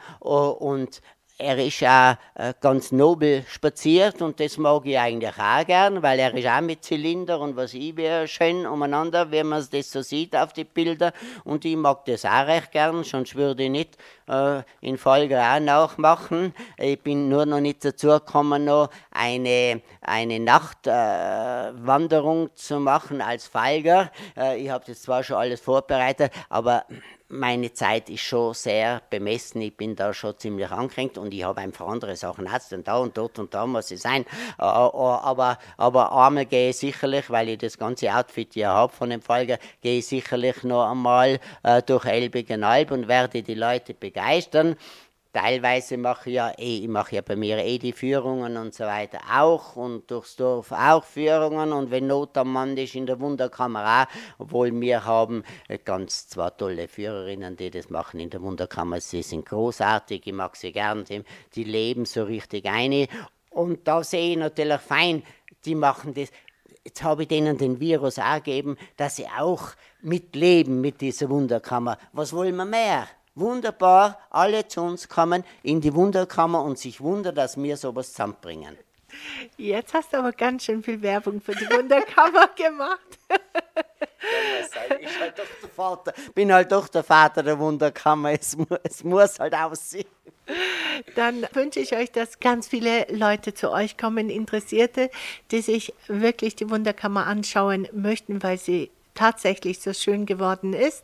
und 0.59 1.01
er 1.37 1.59
ist 1.59 1.83
auch 1.83 2.15
äh, 2.35 2.53
ganz 2.59 2.91
nobel 2.91 3.45
spaziert 3.47 4.23
und 4.23 4.39
das 4.39 4.57
mag 4.57 4.83
ich 4.85 4.97
eigentlich 4.97 5.37
auch 5.37 5.63
gern, 5.65 6.01
weil 6.01 6.17
er 6.19 6.33
ist 6.33 6.47
auch 6.47 6.61
mit 6.61 6.83
Zylinder 6.83 7.39
und 7.39 7.55
was 7.55 7.75
ich 7.75 7.95
wäre 7.95 8.27
schön 8.27 8.65
umeinander, 8.65 9.29
wenn 9.29 9.45
man 9.47 9.63
das 9.71 9.91
so 9.91 10.01
sieht 10.01 10.35
auf 10.35 10.53
die 10.53 10.63
Bilder 10.63 11.13
und 11.43 11.63
ich 11.63 11.75
mag 11.75 12.05
das 12.05 12.25
auch 12.25 12.47
recht 12.47 12.71
gern, 12.71 13.03
sonst 13.03 13.35
würde 13.35 13.61
ich 13.63 13.69
nicht 13.69 13.97
äh, 14.27 14.63
in 14.81 14.97
Folge 14.97 15.39
auch 15.39 15.59
nachmachen. 15.59 16.55
Ich 16.77 16.99
bin 17.01 17.29
nur 17.29 17.45
noch 17.45 17.59
nicht 17.59 17.85
dazu 17.85 18.07
gekommen, 18.07 18.65
noch 18.65 18.89
eine, 19.11 19.83
eine 20.01 20.39
Nachtwanderung 20.39 22.47
äh, 22.47 22.53
zu 22.55 22.79
machen 22.79 23.21
als 23.21 23.45
Falger. 23.45 24.11
Äh, 24.35 24.63
ich 24.63 24.71
habe 24.71 24.85
das 24.87 25.03
zwar 25.03 25.21
schon 25.23 25.37
alles 25.37 25.61
vorbereitet, 25.61 26.31
aber 26.49 26.85
meine 27.29 27.73
Zeit 27.73 28.09
ist 28.09 28.21
schon 28.21 28.53
sehr 28.53 29.01
bemessen. 29.09 29.61
Ich 29.61 29.75
bin 29.75 29.95
da 29.95 30.13
schon 30.13 30.37
ziemlich 30.37 30.71
angehängt 30.71 31.17
und 31.17 31.33
ich 31.33 31.43
habe 31.43 31.61
einfach 31.61 31.87
andere 31.87 32.15
Sachen 32.15 32.47
jetzt 32.51 32.71
und 32.71 32.87
da 32.87 32.97
und 32.97 33.17
dort 33.17 33.37
und 33.39 33.53
da 33.53 33.65
muss 33.65 33.91
ich 33.91 34.01
sein. 34.01 34.25
Aber, 34.57 35.57
aber 35.77 36.11
einmal 36.11 36.45
gehe 36.45 36.69
ich 36.69 36.77
sicherlich, 36.77 37.29
weil 37.29 37.49
ich 37.49 37.57
das 37.57 37.77
ganze 37.77 38.13
Outfit 38.13 38.55
ja 38.55 38.73
habe 38.73 38.93
von 38.93 39.09
dem 39.09 39.21
Folge, 39.21 39.59
gehe 39.81 39.99
ich 39.99 40.07
sicherlich 40.07 40.63
noch 40.63 40.89
einmal 40.89 41.39
äh, 41.63 41.81
durch 41.81 42.05
Elbigenalb 42.05 42.91
und 42.91 43.07
werde 43.07 43.43
die 43.43 43.55
Leute 43.55 43.93
begeistern. 43.93 44.77
Teilweise 45.39 45.97
mache 45.97 46.31
ich 46.31 46.35
ja 46.37 46.49
eh, 46.57 46.79
ich 46.79 46.87
mache 46.87 47.17
ja 47.17 47.21
bei 47.21 47.35
mir 47.35 47.59
eh 47.59 47.77
die 47.77 47.91
Führungen 47.91 48.57
und 48.57 48.73
so 48.73 48.85
weiter 48.85 49.19
auch 49.31 49.75
und 49.75 50.09
durchs 50.09 50.35
Dorf 50.35 50.71
auch 50.71 51.03
Führungen 51.03 51.73
und 51.73 51.91
wenn 51.91 52.07
Not 52.07 52.35
am 52.39 52.53
Mann 52.53 52.75
ist 52.75 52.95
in 52.95 53.05
der 53.05 53.19
Wunderkammer 53.19 53.85
auch, 54.01 54.39
obwohl 54.39 54.71
wir 54.81 55.05
haben 55.05 55.43
ganz 55.85 56.27
zwar 56.27 56.57
tolle 56.57 56.87
Führerinnen, 56.87 57.55
die 57.55 57.69
das 57.69 57.91
machen 57.91 58.19
in 58.19 58.31
der 58.31 58.41
Wunderkammer, 58.41 58.99
sie 58.99 59.21
sind 59.21 59.45
großartig, 59.45 60.25
ich 60.25 60.33
mag 60.33 60.55
sie 60.55 60.71
gern, 60.71 61.03
die, 61.03 61.23
die 61.53 61.65
leben 61.65 62.05
so 62.05 62.23
richtig 62.23 62.65
ein 62.65 63.05
und 63.51 63.87
da 63.87 64.03
sehe 64.03 64.31
ich 64.31 64.37
natürlich 64.37 64.81
fein, 64.81 65.21
die 65.65 65.75
machen 65.75 66.15
das, 66.15 66.29
jetzt 66.83 67.03
habe 67.03 67.21
ich 67.21 67.27
denen 67.27 67.59
den 67.59 67.79
Virus 67.79 68.17
auch 68.17 68.37
gegeben, 68.37 68.75
dass 68.95 69.17
sie 69.17 69.27
auch 69.27 69.69
mitleben 70.01 70.81
mit 70.81 70.99
dieser 70.99 71.29
Wunderkammer. 71.29 71.99
Was 72.11 72.33
wollen 72.33 72.55
wir 72.55 72.65
mehr? 72.65 73.07
Wunderbar, 73.39 74.19
alle 74.31 74.67
zu 74.67 74.81
uns 74.81 75.07
kommen 75.07 75.43
in 75.61 75.79
die 75.79 75.93
Wunderkammer 75.93 76.63
und 76.63 76.79
sich 76.79 77.01
wundern, 77.01 77.35
dass 77.35 77.55
wir 77.55 77.77
sowas 77.77 78.11
zusammenbringen. 78.11 78.75
Jetzt 79.57 79.93
hast 79.93 80.11
du 80.11 80.17
aber 80.17 80.31
ganz 80.31 80.65
schön 80.65 80.81
viel 80.81 81.01
Werbung 81.03 81.39
für 81.39 81.53
die 81.53 81.69
Wunderkammer 81.69 82.47
gemacht. 82.55 83.19
ich 84.99 85.19
halt 85.19 85.37
doch 85.37 85.45
der 85.61 85.69
Vater, 85.69 86.13
bin 86.33 86.51
halt 86.51 86.71
doch 86.71 86.87
der 86.87 87.03
Vater 87.03 87.43
der 87.43 87.59
Wunderkammer. 87.59 88.31
Es, 88.31 88.57
es 88.83 89.03
muss 89.03 89.39
halt 89.39 89.53
aussehen. 89.53 90.07
Dann 91.15 91.45
wünsche 91.53 91.79
ich 91.79 91.95
euch, 91.95 92.11
dass 92.11 92.39
ganz 92.39 92.67
viele 92.67 93.05
Leute 93.11 93.53
zu 93.53 93.71
euch 93.71 93.97
kommen, 93.97 94.31
Interessierte, 94.31 95.11
die 95.51 95.61
sich 95.61 95.93
wirklich 96.07 96.55
die 96.55 96.69
Wunderkammer 96.71 97.27
anschauen 97.27 97.87
möchten, 97.93 98.41
weil 98.41 98.57
sie 98.57 98.89
tatsächlich 99.17 99.79
so 99.79 99.93
schön 99.93 100.25
geworden 100.25 100.73
ist. 100.73 101.03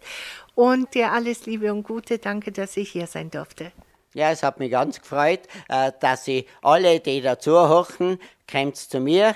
Und 0.55 0.93
dir 0.93 1.11
alles 1.11 1.45
Liebe 1.45 1.73
und 1.73 1.83
Gute. 1.83 2.19
Danke, 2.19 2.51
dass 2.51 2.77
ich 2.77 2.91
hier 2.91 3.07
sein 3.07 3.31
durfte. 3.31 3.71
Ja, 4.13 4.29
es 4.29 4.43
hat 4.43 4.59
mich 4.59 4.71
ganz 4.71 5.01
gefreut, 5.01 5.41
äh, 5.69 5.91
dass 5.99 6.25
Sie 6.25 6.45
alle, 6.61 6.99
die 6.99 7.21
dazuhören, 7.21 8.19
kommt 8.49 8.77
zu 8.77 8.99
mir. 8.99 9.35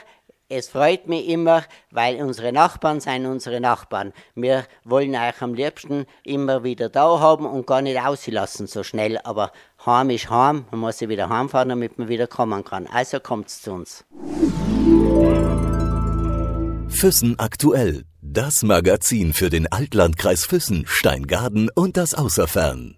Es 0.49 0.69
freut 0.69 1.07
mich 1.07 1.27
immer, 1.27 1.63
weil 1.91 2.21
unsere 2.21 2.53
Nachbarn 2.53 3.01
sind 3.01 3.25
unsere 3.25 3.59
Nachbarn. 3.59 4.13
Wir 4.33 4.65
wollen 4.85 5.13
euch 5.13 5.41
am 5.41 5.53
liebsten 5.53 6.05
immer 6.23 6.63
wieder 6.63 6.87
da 6.87 7.19
haben 7.19 7.45
und 7.45 7.67
gar 7.67 7.81
nicht 7.81 7.99
auslassen 7.99 8.67
so 8.67 8.81
schnell. 8.83 9.19
Aber 9.25 9.51
heim 9.85 10.09
ist 10.09 10.29
heim, 10.29 10.65
man 10.71 10.79
muss 10.79 10.99
sie 10.99 11.09
wieder 11.09 11.27
heimfahren, 11.27 11.67
damit 11.67 11.97
man 11.97 12.07
wieder 12.07 12.27
kommen 12.27 12.63
kann. 12.63 12.87
Also 12.87 13.19
kommt 13.19 13.49
zu 13.49 13.73
uns. 13.73 14.05
Füssen 16.89 17.37
aktuell. 17.37 18.05
Das 18.21 18.63
Magazin 18.63 19.33
für 19.33 19.49
den 19.49 19.67
Altlandkreis 19.67 20.45
Füssen, 20.45 20.85
Steingaden 20.87 21.69
und 21.75 21.97
das 21.97 22.13
Außerfern. 22.13 22.95